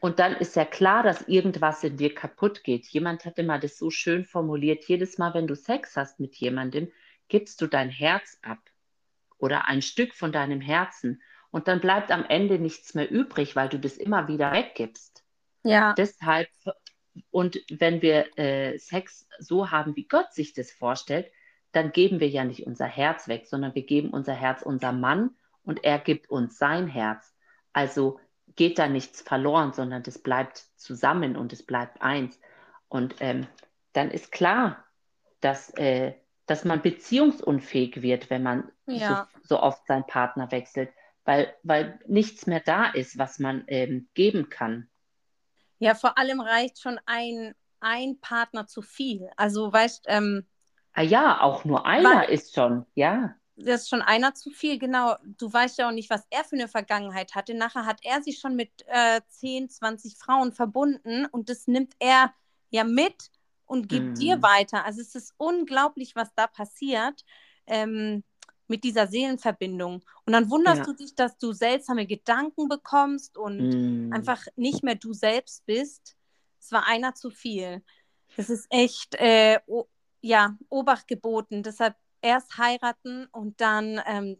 Und 0.00 0.18
dann 0.18 0.34
ist 0.34 0.54
ja 0.54 0.64
klar, 0.64 1.02
dass 1.02 1.28
irgendwas 1.28 1.82
in 1.82 1.96
dir 1.96 2.14
kaputt 2.14 2.62
geht. 2.62 2.86
Jemand 2.88 3.24
hatte 3.24 3.42
mal 3.42 3.58
das 3.58 3.78
so 3.78 3.90
schön 3.90 4.24
formuliert, 4.24 4.84
jedes 4.84 5.16
Mal, 5.18 5.32
wenn 5.32 5.46
du 5.46 5.56
Sex 5.56 5.96
hast 5.96 6.20
mit 6.20 6.36
jemandem, 6.36 6.92
gibst 7.28 7.60
du 7.60 7.66
dein 7.66 7.88
Herz 7.88 8.38
ab 8.42 8.58
oder 9.38 9.66
ein 9.66 9.80
Stück 9.80 10.14
von 10.14 10.30
deinem 10.30 10.60
Herzen. 10.60 11.22
Und 11.50 11.68
dann 11.68 11.80
bleibt 11.80 12.10
am 12.10 12.24
Ende 12.26 12.58
nichts 12.58 12.94
mehr 12.94 13.10
übrig, 13.10 13.56
weil 13.56 13.68
du 13.68 13.78
das 13.78 13.96
immer 13.96 14.28
wieder 14.28 14.52
weggibst. 14.52 15.23
Ja. 15.64 15.94
Deshalb, 15.94 16.48
und 17.30 17.60
wenn 17.70 18.02
wir 18.02 18.38
äh, 18.38 18.78
Sex 18.78 19.26
so 19.38 19.70
haben, 19.70 19.96
wie 19.96 20.06
Gott 20.06 20.32
sich 20.32 20.52
das 20.52 20.70
vorstellt, 20.70 21.30
dann 21.72 21.90
geben 21.90 22.20
wir 22.20 22.28
ja 22.28 22.44
nicht 22.44 22.66
unser 22.66 22.86
Herz 22.86 23.26
weg, 23.26 23.46
sondern 23.46 23.74
wir 23.74 23.84
geben 23.84 24.10
unser 24.10 24.34
Herz 24.34 24.62
unserem 24.62 25.00
Mann 25.00 25.30
und 25.64 25.82
er 25.84 25.98
gibt 25.98 26.30
uns 26.30 26.56
sein 26.56 26.86
Herz. 26.86 27.34
Also 27.72 28.20
geht 28.56 28.78
da 28.78 28.86
nichts 28.86 29.22
verloren, 29.22 29.72
sondern 29.72 30.02
das 30.04 30.18
bleibt 30.18 30.58
zusammen 30.76 31.36
und 31.36 31.52
es 31.52 31.64
bleibt 31.64 32.00
eins. 32.02 32.38
Und 32.88 33.16
ähm, 33.20 33.46
dann 33.92 34.10
ist 34.10 34.30
klar, 34.30 34.84
dass, 35.40 35.70
äh, 35.70 36.14
dass 36.46 36.64
man 36.64 36.80
beziehungsunfähig 36.82 38.02
wird, 38.02 38.30
wenn 38.30 38.42
man 38.44 38.70
Ja. 38.86 39.28
so, 39.42 39.56
so 39.56 39.62
oft 39.62 39.86
seinen 39.86 40.06
Partner 40.06 40.52
wechselt, 40.52 40.90
weil, 41.24 41.52
weil 41.62 41.98
nichts 42.06 42.46
mehr 42.46 42.60
da 42.60 42.86
ist, 42.86 43.18
was 43.18 43.38
man 43.38 43.64
ähm, 43.66 44.08
geben 44.14 44.48
kann. 44.50 44.88
Ja, 45.84 45.94
vor 45.94 46.16
allem 46.18 46.40
reicht 46.40 46.80
schon 46.80 46.98
ein, 47.06 47.54
ein 47.80 48.18
Partner 48.20 48.66
zu 48.66 48.80
viel. 48.82 49.28
Also, 49.36 49.72
weißt 49.72 50.04
ähm, 50.08 50.46
Ah 50.94 51.02
ja, 51.02 51.40
auch 51.40 51.64
nur 51.64 51.84
einer 51.86 52.20
Weil- 52.20 52.30
ist 52.30 52.54
schon, 52.54 52.86
ja. 52.94 53.34
das 53.56 53.82
ist 53.82 53.88
schon 53.90 54.00
einer 54.02 54.34
zu 54.34 54.50
viel, 54.50 54.78
genau. 54.78 55.16
Du 55.24 55.52
weißt 55.52 55.78
ja 55.78 55.88
auch 55.88 55.92
nicht, 55.92 56.08
was 56.08 56.24
er 56.30 56.44
für 56.44 56.56
eine 56.56 56.68
Vergangenheit 56.68 57.34
hatte. 57.34 57.52
Nachher 57.54 57.84
hat 57.84 57.98
er 58.02 58.22
sich 58.22 58.38
schon 58.38 58.56
mit 58.56 58.70
äh, 58.86 59.20
10, 59.28 59.68
20 59.68 60.16
Frauen 60.16 60.52
verbunden 60.52 61.26
und 61.26 61.48
das 61.48 61.66
nimmt 61.66 61.94
er 61.98 62.32
ja 62.70 62.84
mit 62.84 63.30
und 63.66 63.88
gibt 63.88 64.06
Mhm. 64.06 64.14
dir 64.14 64.42
weiter. 64.42 64.84
Also 64.84 65.00
es 65.00 65.14
ist 65.14 65.34
unglaublich, 65.36 66.14
was 66.16 66.32
da 66.34 66.46
passiert 66.46 67.24
ähm, 67.66 68.22
mit 68.66 68.84
dieser 68.84 69.06
Seelenverbindung. 69.06 70.02
Und 70.26 70.32
dann 70.32 70.50
wunderst 70.50 70.78
Ja. 70.80 70.84
du 70.86 70.92
dich, 70.94 71.14
dass 71.14 71.36
du 71.38 71.52
seltsame 71.52 72.06
Gedanken 72.06 72.68
bekommst 72.68 73.36
und 73.36 74.08
Mm. 74.08 74.12
einfach 74.12 74.44
nicht 74.56 74.82
mehr 74.82 74.94
du 74.94 75.12
selbst 75.12 75.66
bist. 75.66 76.16
Es 76.60 76.72
war 76.72 76.86
einer 76.86 77.14
zu 77.14 77.30
viel. 77.30 77.82
Das 78.36 78.48
ist 78.50 78.66
echt, 78.70 79.14
äh, 79.16 79.60
ja, 80.22 80.56
Obacht 80.70 81.06
geboten. 81.08 81.62
Deshalb 81.62 81.94
erst 82.22 82.56
heiraten 82.56 83.26
und 83.32 83.60
dann 83.60 84.00
ähm, 84.06 84.38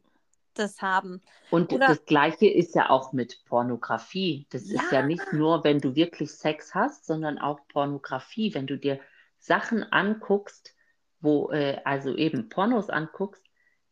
das 0.54 0.80
haben. 0.80 1.20
Und 1.50 1.72
Oder- 1.72 1.88
das 1.88 2.04
Gleiche 2.06 2.46
ist 2.46 2.74
ja 2.74 2.88
auch 2.88 3.12
mit 3.12 3.44
Pornografie. 3.44 4.46
Das 4.50 4.62
ist 4.62 4.90
ja 4.92 5.00
Ja. 5.00 5.06
nicht 5.06 5.32
nur, 5.32 5.64
wenn 5.64 5.80
du 5.80 5.94
wirklich 5.96 6.30
Sex 6.32 6.74
hast, 6.74 7.04
sondern 7.06 7.38
auch 7.38 7.58
Pornografie. 7.68 8.54
Wenn 8.54 8.66
du 8.66 8.78
dir 8.78 9.00
Sachen 9.38 9.82
anguckst, 9.92 10.74
wo, 11.20 11.50
äh, 11.50 11.80
also 11.84 12.14
eben 12.16 12.48
Pornos 12.48 12.88
anguckst, 12.88 13.42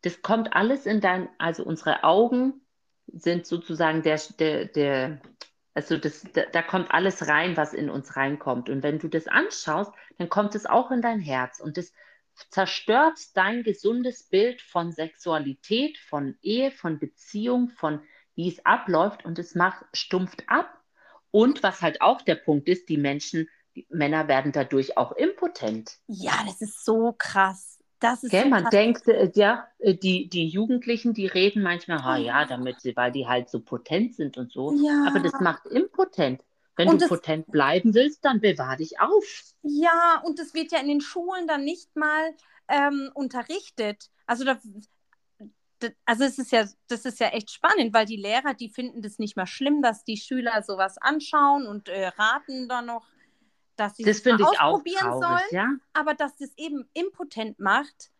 das 0.02 0.22
kommt 0.22 0.54
alles 0.54 0.86
in 0.86 1.00
dein, 1.00 1.28
also 1.38 1.64
unsere 1.64 2.04
Augen 2.04 2.60
sind 3.06 3.46
sozusagen 3.46 4.02
der, 4.02 4.20
der, 4.38 4.66
der, 4.66 5.20
also 5.74 5.96
das, 5.96 6.24
da, 6.32 6.42
da 6.52 6.62
kommt 6.62 6.90
alles 6.90 7.28
rein, 7.28 7.56
was 7.56 7.72
in 7.72 7.88
uns 7.88 8.16
reinkommt. 8.16 8.68
Und 8.68 8.82
wenn 8.82 8.98
du 8.98 9.08
das 9.08 9.28
anschaust, 9.28 9.92
dann 10.18 10.28
kommt 10.28 10.54
es 10.54 10.66
auch 10.66 10.90
in 10.90 11.02
dein 11.02 11.20
Herz 11.20 11.60
und 11.60 11.76
das 11.76 11.92
zerstört 12.50 13.18
dein 13.34 13.62
gesundes 13.62 14.28
Bild 14.28 14.62
von 14.62 14.92
Sexualität, 14.92 15.98
von 15.98 16.36
Ehe, 16.42 16.70
von 16.70 16.98
Beziehung, 16.98 17.70
von 17.70 18.00
wie 18.34 18.48
es 18.48 18.64
abläuft 18.64 19.24
und 19.24 19.38
es 19.38 19.54
macht, 19.54 19.84
stumpft 19.92 20.44
ab. 20.48 20.78
Und 21.30 21.62
was 21.62 21.80
halt 21.80 22.00
auch 22.02 22.22
der 22.22 22.34
Punkt 22.34 22.68
ist, 22.68 22.88
die 22.88 22.98
Menschen, 22.98 23.48
die 23.74 23.86
Männer 23.90 24.28
werden 24.28 24.52
dadurch 24.52 24.96
auch 24.96 25.12
impotent. 25.12 25.98
Ja, 26.06 26.42
das 26.44 26.60
ist 26.60 26.84
so 26.84 27.14
krass. 27.16 27.71
Das 28.02 28.22
ist 28.24 28.30
Gell? 28.30 28.42
so 28.44 28.48
Man 28.50 28.64
denkt, 28.70 29.08
äh, 29.08 29.30
ja, 29.34 29.66
äh, 29.78 29.94
die, 29.94 30.28
die 30.28 30.46
Jugendlichen, 30.48 31.14
die 31.14 31.26
reden 31.26 31.62
manchmal, 31.62 31.98
ah 32.00 32.16
ja, 32.18 32.44
damit 32.44 32.80
sie, 32.80 32.94
weil 32.96 33.12
die 33.12 33.26
halt 33.26 33.48
so 33.48 33.60
potent 33.60 34.14
sind 34.16 34.36
und 34.36 34.52
so. 34.52 34.72
Ja. 34.74 35.04
Aber 35.08 35.20
das 35.20 35.32
macht 35.40 35.66
impotent. 35.66 36.42
Wenn 36.76 36.88
Und 36.88 36.94
du 36.96 37.00
das- 37.00 37.08
potent 37.08 37.50
bleiben 37.50 37.94
willst, 37.94 38.24
dann 38.24 38.40
bewahr 38.40 38.76
dich 38.76 38.98
auf. 39.00 39.24
Ja, 39.62 40.20
und 40.24 40.38
das 40.38 40.52
wird 40.52 40.72
ja 40.72 40.80
in 40.80 40.88
den 40.88 41.00
Schulen 41.00 41.46
dann 41.46 41.64
nicht 41.64 41.94
mal 41.96 42.34
ähm, 42.68 43.10
unterrichtet. 43.14 44.10
Also 44.26 44.44
da, 44.44 44.58
also 46.04 46.24
es 46.24 46.38
ist 46.38 46.52
ja, 46.52 46.66
das 46.88 47.04
ist 47.04 47.20
ja 47.20 47.28
echt 47.28 47.50
spannend, 47.50 47.92
weil 47.92 48.06
die 48.06 48.16
Lehrer, 48.16 48.54
die 48.54 48.68
finden 48.68 49.02
das 49.02 49.18
nicht 49.18 49.36
mehr 49.36 49.46
schlimm, 49.46 49.82
dass 49.82 50.04
die 50.04 50.16
Schüler 50.16 50.62
sowas 50.62 50.96
anschauen 50.98 51.66
und 51.66 51.88
äh, 51.88 52.06
raten 52.08 52.68
dann 52.68 52.86
noch, 52.86 53.06
dass 53.76 53.96
sie 53.96 54.04
Das 54.04 54.18
es 54.18 54.26
ich 54.26 54.32
auch 54.32 54.60
ausprobieren 54.60 54.98
traurig, 55.00 55.28
sollen. 55.28 55.40
ja. 55.52 55.68
aber 55.92 56.14
dass 56.14 56.36
das 56.36 56.50
eben 56.56 56.88
impotent 56.94 57.58
macht, 57.58 58.10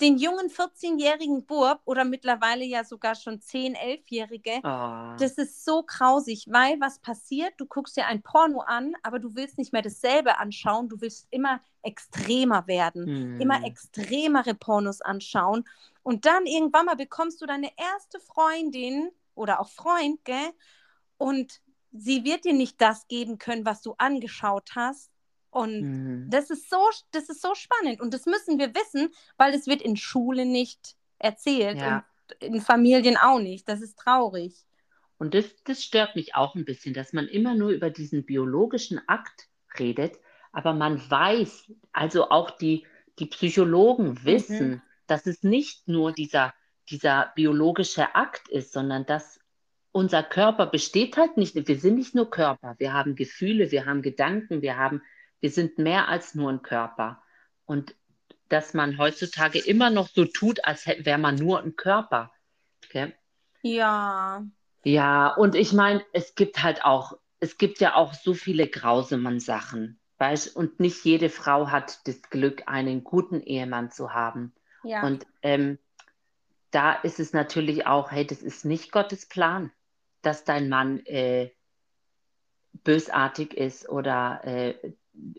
den 0.00 0.16
jungen 0.16 0.48
14-jährigen 0.48 1.44
Bub 1.44 1.80
oder 1.84 2.04
mittlerweile 2.06 2.64
ja 2.64 2.84
sogar 2.84 3.14
schon 3.14 3.38
10-, 3.40 3.76
11-Jährige, 3.76 4.60
Oh. 4.64 5.14
das 5.18 5.32
ist 5.36 5.62
so 5.62 5.82
grausig, 5.82 6.46
weil 6.48 6.80
was 6.80 7.00
passiert? 7.00 7.52
Du 7.58 7.66
guckst 7.66 7.98
dir 7.98 8.06
ein 8.06 8.22
Porno 8.22 8.60
an, 8.60 8.94
aber 9.02 9.18
du 9.18 9.34
willst 9.34 9.58
nicht 9.58 9.74
mehr 9.74 9.82
dasselbe 9.82 10.38
anschauen, 10.38 10.88
du 10.88 11.00
willst 11.02 11.26
immer 11.30 11.60
extremer 11.82 12.66
werden, 12.66 13.06
Hm. 13.06 13.40
immer 13.42 13.62
extremere 13.66 14.54
Pornos 14.54 15.02
anschauen 15.02 15.64
und 16.02 16.24
dann 16.24 16.46
irgendwann 16.46 16.86
mal 16.86 16.96
bekommst 16.96 17.42
du 17.42 17.46
deine 17.46 17.70
erste 17.76 18.20
Freundin 18.20 19.10
oder 19.34 19.60
auch 19.60 19.68
Freund, 19.68 20.24
gell? 20.24 20.50
Und 21.18 21.60
sie 21.92 22.24
wird 22.24 22.44
dir 22.44 22.52
nicht 22.52 22.80
das 22.80 23.06
geben 23.08 23.38
können, 23.38 23.64
was 23.66 23.82
du 23.82 23.94
angeschaut 23.98 24.70
hast. 24.74 25.10
Und 25.50 25.80
Mhm. 25.82 26.30
das 26.30 26.50
ist 26.50 26.70
so, 26.70 26.78
das 27.10 27.28
ist 27.28 27.42
so 27.42 27.54
spannend. 27.54 28.00
Und 28.00 28.14
das 28.14 28.26
müssen 28.26 28.58
wir 28.58 28.72
wissen, 28.74 29.12
weil 29.36 29.52
es 29.54 29.66
wird 29.66 29.82
in 29.82 29.96
Schule 29.96 30.44
nicht 30.46 30.94
erzählt 31.18 31.78
Ja. 31.80 32.04
und 32.30 32.42
in 32.42 32.60
Familien 32.60 33.16
auch 33.16 33.40
nicht. 33.40 33.68
Das 33.68 33.80
ist 33.80 33.98
traurig. 33.98 34.54
Und 35.18 35.34
das, 35.34 35.44
das 35.64 35.82
stört 35.82 36.14
mich 36.16 36.34
auch 36.36 36.54
ein 36.54 36.64
bisschen, 36.64 36.94
dass 36.94 37.12
man 37.12 37.26
immer 37.26 37.54
nur 37.54 37.70
über 37.70 37.90
diesen 37.90 38.24
biologischen 38.24 39.00
Akt 39.08 39.48
redet, 39.78 40.18
aber 40.52 40.72
man 40.72 40.98
weiß, 41.10 41.72
also 41.92 42.30
auch 42.30 42.52
die, 42.52 42.86
die 43.18 43.26
Psychologen 43.26 44.24
wissen, 44.24 44.82
dass 45.08 45.26
es 45.26 45.42
nicht 45.42 45.88
nur 45.88 46.12
dieser, 46.12 46.54
dieser 46.88 47.32
biologische 47.34 48.14
Akt 48.14 48.48
ist, 48.48 48.72
sondern 48.72 49.04
dass 49.04 49.39
unser 49.92 50.22
Körper 50.22 50.66
besteht 50.66 51.16
halt 51.16 51.36
nicht, 51.36 51.54
wir 51.54 51.78
sind 51.78 51.96
nicht 51.96 52.14
nur 52.14 52.30
Körper, 52.30 52.76
wir 52.78 52.92
haben 52.92 53.16
Gefühle, 53.16 53.70
wir 53.70 53.86
haben 53.86 54.02
Gedanken, 54.02 54.62
wir 54.62 54.76
haben, 54.76 55.02
wir 55.40 55.50
sind 55.50 55.78
mehr 55.78 56.08
als 56.08 56.34
nur 56.34 56.50
ein 56.50 56.62
Körper. 56.62 57.22
Und 57.64 57.94
dass 58.48 58.74
man 58.74 58.98
heutzutage 58.98 59.58
immer 59.58 59.90
noch 59.90 60.08
so 60.08 60.24
tut, 60.24 60.64
als 60.64 60.86
wäre 60.86 61.18
man 61.18 61.36
nur 61.36 61.60
ein 61.62 61.76
Körper. 61.76 62.32
Okay? 62.84 63.14
Ja, 63.62 64.44
Ja, 64.84 65.34
und 65.34 65.54
ich 65.54 65.72
meine, 65.72 66.04
es 66.12 66.34
gibt 66.34 66.62
halt 66.62 66.84
auch, 66.84 67.18
es 67.38 67.58
gibt 67.58 67.80
ja 67.80 67.94
auch 67.94 68.14
so 68.14 68.34
viele 68.34 68.66
grausamen 68.66 69.40
Sachen, 69.40 69.98
weißt, 70.18 70.54
und 70.56 70.80
nicht 70.80 71.04
jede 71.04 71.28
Frau 71.28 71.68
hat 71.70 72.06
das 72.06 72.22
Glück, 72.22 72.62
einen 72.66 73.04
guten 73.04 73.40
Ehemann 73.40 73.90
zu 73.90 74.12
haben. 74.12 74.54
ja. 74.84 75.02
Und 75.02 75.26
ähm, 75.42 75.78
da 76.70 76.92
ist 76.92 77.18
es 77.18 77.32
natürlich 77.32 77.86
auch, 77.86 78.10
hey, 78.10 78.26
das 78.26 78.42
ist 78.42 78.64
nicht 78.64 78.92
Gottes 78.92 79.26
Plan, 79.26 79.72
dass 80.22 80.44
dein 80.44 80.68
Mann 80.68 81.04
äh, 81.06 81.50
bösartig 82.84 83.54
ist 83.54 83.88
oder 83.88 84.40
äh, 84.44 84.94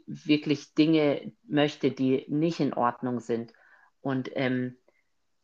wirklich 0.05 0.73
Dinge 0.73 1.31
möchte, 1.43 1.91
die 1.91 2.25
nicht 2.27 2.59
in 2.59 2.73
Ordnung 2.73 3.19
sind. 3.19 3.53
Und 4.01 4.29
ähm, 4.35 4.77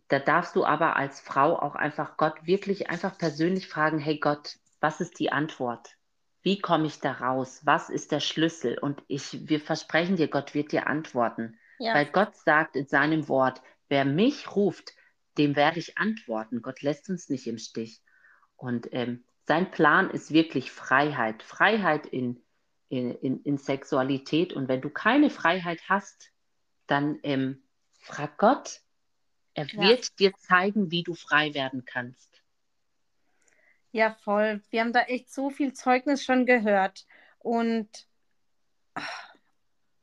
da 0.10 0.20
darfst 0.20 0.56
du 0.56 0.66
aber 0.66 0.96
als 0.96 1.20
Frau 1.20 1.58
auch 1.58 1.76
einfach 1.76 2.18
Gott 2.18 2.46
wirklich 2.46 2.90
einfach 2.90 3.18
persönlich 3.18 3.68
fragen, 3.68 4.00
hey 4.00 4.20
Gott, 4.20 4.58
was 4.80 5.02
ist 5.02 5.20
die 5.20 5.32
Antwort? 5.32 5.96
Wie 6.44 6.60
komme 6.60 6.88
ich 6.88 7.00
da 7.00 7.14
raus? 7.14 7.62
Was 7.66 7.90
ist 7.90 8.12
der 8.12 8.20
Schlüssel? 8.20 8.78
Und 8.78 9.04
ich, 9.08 9.50
wir 9.50 9.60
versprechen 9.60 10.16
dir, 10.16 10.28
Gott 10.28 10.54
wird 10.54 10.72
dir 10.72 10.88
antworten. 10.88 11.58
ja. 11.80 11.94
Weil 11.94 12.06
Gott 12.06 12.36
sagt 12.36 12.76
in 12.76 12.88
seinem 12.88 13.28
Wort, 13.28 13.62
wer 13.90 14.06
mich 14.06 14.56
ruft, 14.56 14.94
dem 15.38 15.56
werde 15.56 15.80
ich 15.80 15.98
antworten. 15.98 16.62
Gott 16.62 16.82
lässt 16.82 17.10
uns 17.10 17.30
nicht 17.30 17.48
im 17.48 17.58
Stich. 17.58 18.02
Und 18.58 18.90
ähm, 18.92 19.24
sein 19.48 19.72
Plan 19.72 20.10
ist 20.10 20.32
wirklich 20.32 20.72
Freiheit. 20.72 21.44
Freiheit 21.44 22.06
in, 22.08 22.44
in, 22.90 23.12
in, 23.12 23.42
in 23.44 23.58
Sexualität. 23.58 24.54
Und 24.54 24.68
wenn 24.68 24.82
du 24.82 24.90
keine 24.90 25.30
Freiheit 25.30 25.82
hast, 25.88 26.32
dann 26.88 27.20
ähm, 27.24 27.64
frag 28.00 28.38
Gott. 28.38 28.82
Er 29.54 29.72
Ja. 29.74 29.82
wird 29.82 30.20
dir 30.20 30.34
zeigen, 30.36 30.92
wie 30.92 31.04
du 31.04 31.14
frei 31.14 31.54
werden 31.54 31.86
kannst. 31.86 32.44
Ja, 33.92 34.16
voll. 34.24 34.62
Wir 34.70 34.82
haben 34.82 34.94
da 34.94 35.02
echt 35.02 35.34
so 35.34 35.50
viel 35.50 35.74
Zeugnis 35.74 36.24
schon 36.24 36.46
gehört. 36.46 37.06
Und 37.40 38.08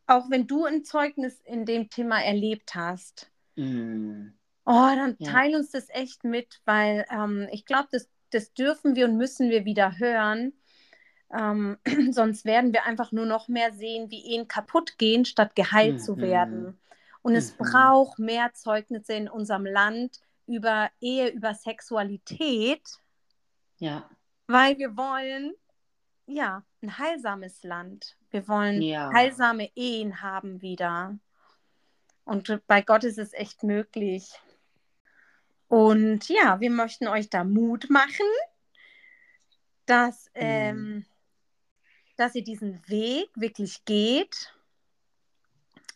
auch 0.06 0.30
wenn 0.30 0.46
du 0.46 0.64
ein 0.64 0.84
Zeugnis 0.84 1.40
in 1.40 1.64
dem 1.66 1.90
Thema 1.90 2.22
erlebt 2.22 2.74
hast, 2.74 3.30
Mm, 3.56 4.30
oh, 4.64 4.72
dann 4.96 5.16
Ja. 5.18 5.32
teil 5.32 5.54
uns 5.54 5.70
das 5.70 5.88
echt 5.90 6.24
mit, 6.24 6.60
weil 6.64 7.06
ähm, 7.10 7.48
ich 7.52 7.64
glaube, 7.64 7.88
das, 7.92 8.08
das 8.34 8.52
dürfen 8.54 8.96
wir 8.96 9.06
und 9.06 9.16
müssen 9.16 9.50
wir 9.50 9.64
wieder 9.64 9.98
hören. 9.98 10.52
Ähm, 11.32 11.78
sonst 12.12 12.44
werden 12.44 12.72
wir 12.72 12.84
einfach 12.84 13.12
nur 13.12 13.26
noch 13.26 13.48
mehr 13.48 13.72
sehen, 13.72 14.10
wie 14.10 14.34
Ehen 14.34 14.48
kaputt 14.48 14.98
gehen, 14.98 15.24
statt 15.24 15.56
geheilt 15.56 16.00
zu 16.02 16.16
Mhm. 16.16 16.20
werden. 16.20 16.80
Und 17.22 17.34
es 17.34 17.52
Mhm. 17.52 17.64
braucht 17.64 18.18
mehr 18.18 18.52
Zeugnisse 18.54 19.14
in 19.14 19.28
unserem 19.28 19.66
Land 19.66 20.20
über 20.46 20.90
Ehe, 21.00 21.28
über 21.30 21.54
Sexualität, 21.54 22.82
ja, 23.78 24.08
weil 24.46 24.78
wir 24.78 24.96
wollen, 24.96 25.54
ja, 26.26 26.62
ein 26.82 26.98
heilsames 26.98 27.62
Land. 27.62 28.16
Wir 28.30 28.46
wollen 28.46 28.82
Ja. 28.82 29.10
heilsame 29.12 29.70
Ehen 29.74 30.20
haben 30.22 30.60
wieder. 30.60 31.18
Und 32.24 32.60
bei 32.66 32.82
Gott 32.82 33.04
ist 33.04 33.18
es 33.18 33.32
echt 33.32 33.62
möglich. 33.62 34.30
Und 35.68 36.28
ja, 36.28 36.60
wir 36.60 36.70
möchten 36.70 37.08
euch 37.08 37.30
da 37.30 37.44
Mut 37.44 37.90
machen, 37.90 38.26
dass, 39.86 40.30
ähm, 40.34 41.04
dass 42.16 42.34
ihr 42.34 42.44
diesen 42.44 42.86
Weg 42.88 43.30
wirklich 43.34 43.84
geht 43.84 44.52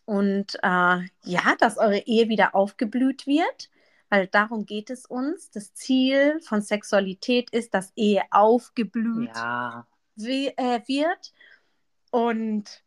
und 0.05 0.55
äh, 0.63 1.01
ja, 1.23 1.55
dass 1.59 1.77
eure 1.77 1.99
Ehe 1.99 2.29
wieder 2.29 2.55
aufgeblüht 2.55 3.27
wird, 3.27 3.71
weil 4.09 4.27
darum 4.27 4.65
geht 4.65 4.89
es 4.91 5.05
uns. 5.05 5.51
Das 5.51 5.75
Ziel 5.75 6.41
von 6.41 6.63
Sexualität 6.63 7.51
ist, 7.51 7.75
dass 7.75 7.93
Ehe 7.95 8.23
aufgeblüht 8.31 9.35
ja. 9.37 9.87
we- 10.17 10.55
äh, 10.57 10.81
wird. 10.87 11.33
Und 12.11 12.83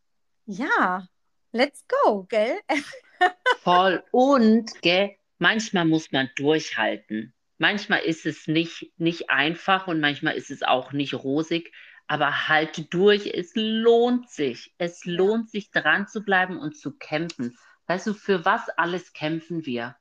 ja, 0.47 1.07
let's 1.51 1.85
go, 1.87 2.23
gell? 2.23 2.59
Voll. 3.63 4.03
Und, 4.11 4.81
gell, 4.81 5.15
manchmal 5.41 5.85
muss 5.85 6.11
man 6.11 6.29
durchhalten. 6.37 7.33
Manchmal 7.57 8.01
ist 8.01 8.25
es 8.25 8.47
nicht, 8.47 8.91
nicht 8.97 9.29
einfach 9.29 9.87
und 9.87 9.99
manchmal 9.99 10.35
ist 10.35 10.51
es 10.51 10.63
auch 10.63 10.93
nicht 10.93 11.13
rosig, 11.13 11.73
aber 12.07 12.47
halt 12.49 12.93
durch. 12.93 13.27
Es 13.27 13.51
lohnt 13.55 14.29
sich. 14.29 14.73
Es 14.77 15.05
lohnt 15.05 15.49
sich, 15.49 15.71
dran 15.71 16.07
zu 16.07 16.23
bleiben 16.23 16.57
und 16.59 16.77
zu 16.77 16.97
kämpfen. 16.97 17.57
Weißt 17.87 18.07
du, 18.07 18.13
für 18.13 18.45
was 18.45 18.69
alles 18.69 19.13
kämpfen 19.13 19.65
wir? 19.65 19.97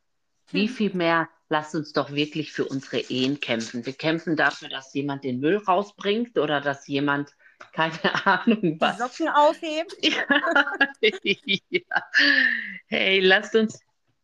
Wie 0.53 0.69
Hm. 0.69 0.75
viel 0.75 0.95
mehr 0.95 1.29
lasst 1.49 1.75
uns 1.75 1.93
doch 1.93 2.13
wirklich 2.13 2.53
für 2.53 2.67
unsere 2.67 2.99
Ehen 3.01 3.41
kämpfen? 3.41 3.87
Wir 3.87 3.95
kämpfen 3.95 4.37
dafür, 4.37 4.69
dass 4.69 4.95
jemand 4.95 5.25
den 5.25 5.41
Müll 5.41 5.57
rausbringt 5.59 6.39
oder 6.39 6.61
dass 6.61 6.87
jemand, 6.89 7.31
keine 7.73 8.27
Ahnung, 8.27 8.79
Die 8.81 8.81
was. 8.81 8.99
Socken 8.99 9.29
aufhebt. 9.29 9.97
Ja. 10.03 10.25
ja. 11.71 12.03
Hey, 12.89 13.21
lasst 13.21 13.55
uns 13.55 13.81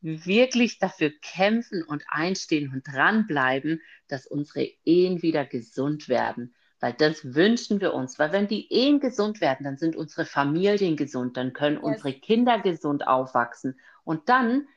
wirklich 0.07 0.79
dafür 0.79 1.11
kämpfen 1.21 1.83
und 1.83 2.05
einstehen 2.09 2.73
und 2.73 2.85
dranbleiben, 2.87 3.83
dass 4.09 4.27
unsere 4.27 4.69
Ehen 4.85 5.23
wieder 5.23 5.45
gesund 5.45 6.09
werden. 6.09 6.55
Weil 6.81 6.92
das 6.92 7.35
wünschen 7.35 7.81
wir 7.81 7.95
uns. 7.95 8.19
Weil 8.19 8.33
wenn 8.33 8.49
die 8.49 8.71
Ehen 8.73 9.01
gesund 9.01 9.40
werden, 9.40 9.64
dann 9.64 9.79
sind 9.79 9.97
unsere 9.97 10.25
Familien 10.25 10.97
gesund, 10.97 11.37
dann 11.37 11.53
können 11.53 11.77
Yes. 11.77 11.85
unsere 11.85 12.12
Kinder 12.12 12.61
gesund 12.61 13.07
aufwachsen. 13.07 13.79
Und 14.05 14.29
dann 14.29 14.69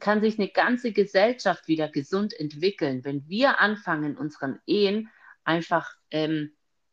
kann 0.00 0.20
sich 0.20 0.38
eine 0.38 0.48
ganze 0.48 0.92
Gesellschaft 0.92 1.68
wieder 1.68 1.88
gesund 1.88 2.38
entwickeln, 2.38 3.04
wenn 3.04 3.26
wir 3.28 3.60
anfangen, 3.60 4.16
unseren 4.16 4.60
Ehen 4.66 5.08
einfach 5.44 5.94
ähm, 6.10 6.52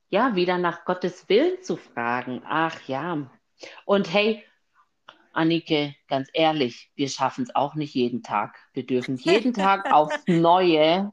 ja 0.10 0.36
wieder 0.36 0.58
nach 0.58 0.86
Gottes 0.86 1.28
Willen 1.28 1.62
zu 1.62 1.76
fragen. 1.76 2.42
Ach 2.46 2.80
ja. 2.88 3.30
Und 3.86 4.14
hey, 4.14 4.44
Annike, 5.36 5.96
ganz 6.08 6.30
ehrlich, 6.34 6.92
wir 6.96 7.10
schaffen 7.10 7.44
es 7.44 7.56
auch 7.56 7.76
nicht 7.76 7.94
jeden 7.94 8.24
Tag. 8.24 8.58
Wir 8.74 8.86
dürfen 8.86 9.18
jeden 9.18 9.54
Tag 9.54 9.92
aufs 9.92 10.24
Neue 10.28 11.12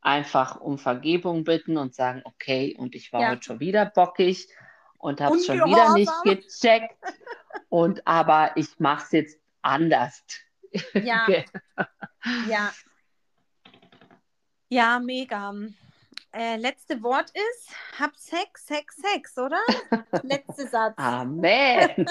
einfach 0.00 0.60
um 0.60 0.78
Vergebung 0.78 1.44
bitten 1.44 1.76
und 1.76 1.94
sagen, 1.94 2.22
okay, 2.24 2.74
und 2.78 2.94
ich 2.94 3.12
war 3.12 3.22
Ja. 3.22 3.30
heute 3.30 3.42
schon 3.42 3.60
wieder 3.60 3.86
bockig 3.86 4.48
und 4.98 5.20
habe 5.20 5.36
es 5.36 5.46
schon 5.46 5.64
wieder 5.64 5.92
nicht 5.92 6.12
gecheckt. 6.24 6.96
Und 7.68 8.06
aber 8.06 8.56
ich 8.56 8.78
mache 8.78 9.04
es 9.04 9.12
jetzt 9.12 9.40
anders. 9.62 10.24
Ja, 10.94 11.22
Okay. 11.28 11.44
ja. 12.48 12.72
Ja, 14.70 14.98
mega. 15.00 15.52
Äh, 16.38 16.56
letzte 16.56 17.02
Wort 17.02 17.30
ist, 17.30 17.74
hab 17.98 18.14
Sex, 18.14 18.64
Sex, 18.64 18.94
Sex, 18.94 19.36
oder? 19.38 19.60
Letzter 20.22 20.68
Satz. 20.68 20.94
Amen. 20.96 22.06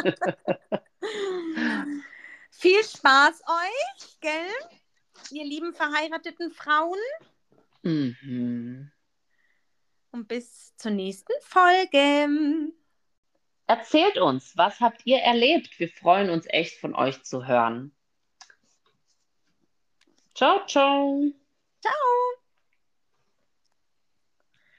Viel 2.51 2.84
Spaß 2.84 3.41
euch, 3.47 4.19
gell? 4.19 4.51
Ihr 5.32 5.45
lieben 5.45 5.73
verheirateten 5.73 6.51
Frauen. 6.51 6.99
mhm. 7.84 8.91
Und 10.11 10.28
bis 10.28 10.75
zur 10.75 10.91
nächsten 10.91 11.34
Folge. 11.41 12.73
Erzählt 13.67 14.17
uns, 14.17 14.57
was 14.57 14.82
habt 14.82 15.05
ihr 15.05 15.19
erlebt? 15.19 15.80
Wir 15.80 15.88
freuen 15.88 16.30
uns 16.30 16.47
echt 16.49 16.82
von 16.82 16.95
euch 16.95 17.23
zu 17.23 17.47
hören. 17.47 17.93
Ciao, 20.34 20.65
ciao. 20.65 21.21
Ciao. 21.82 21.93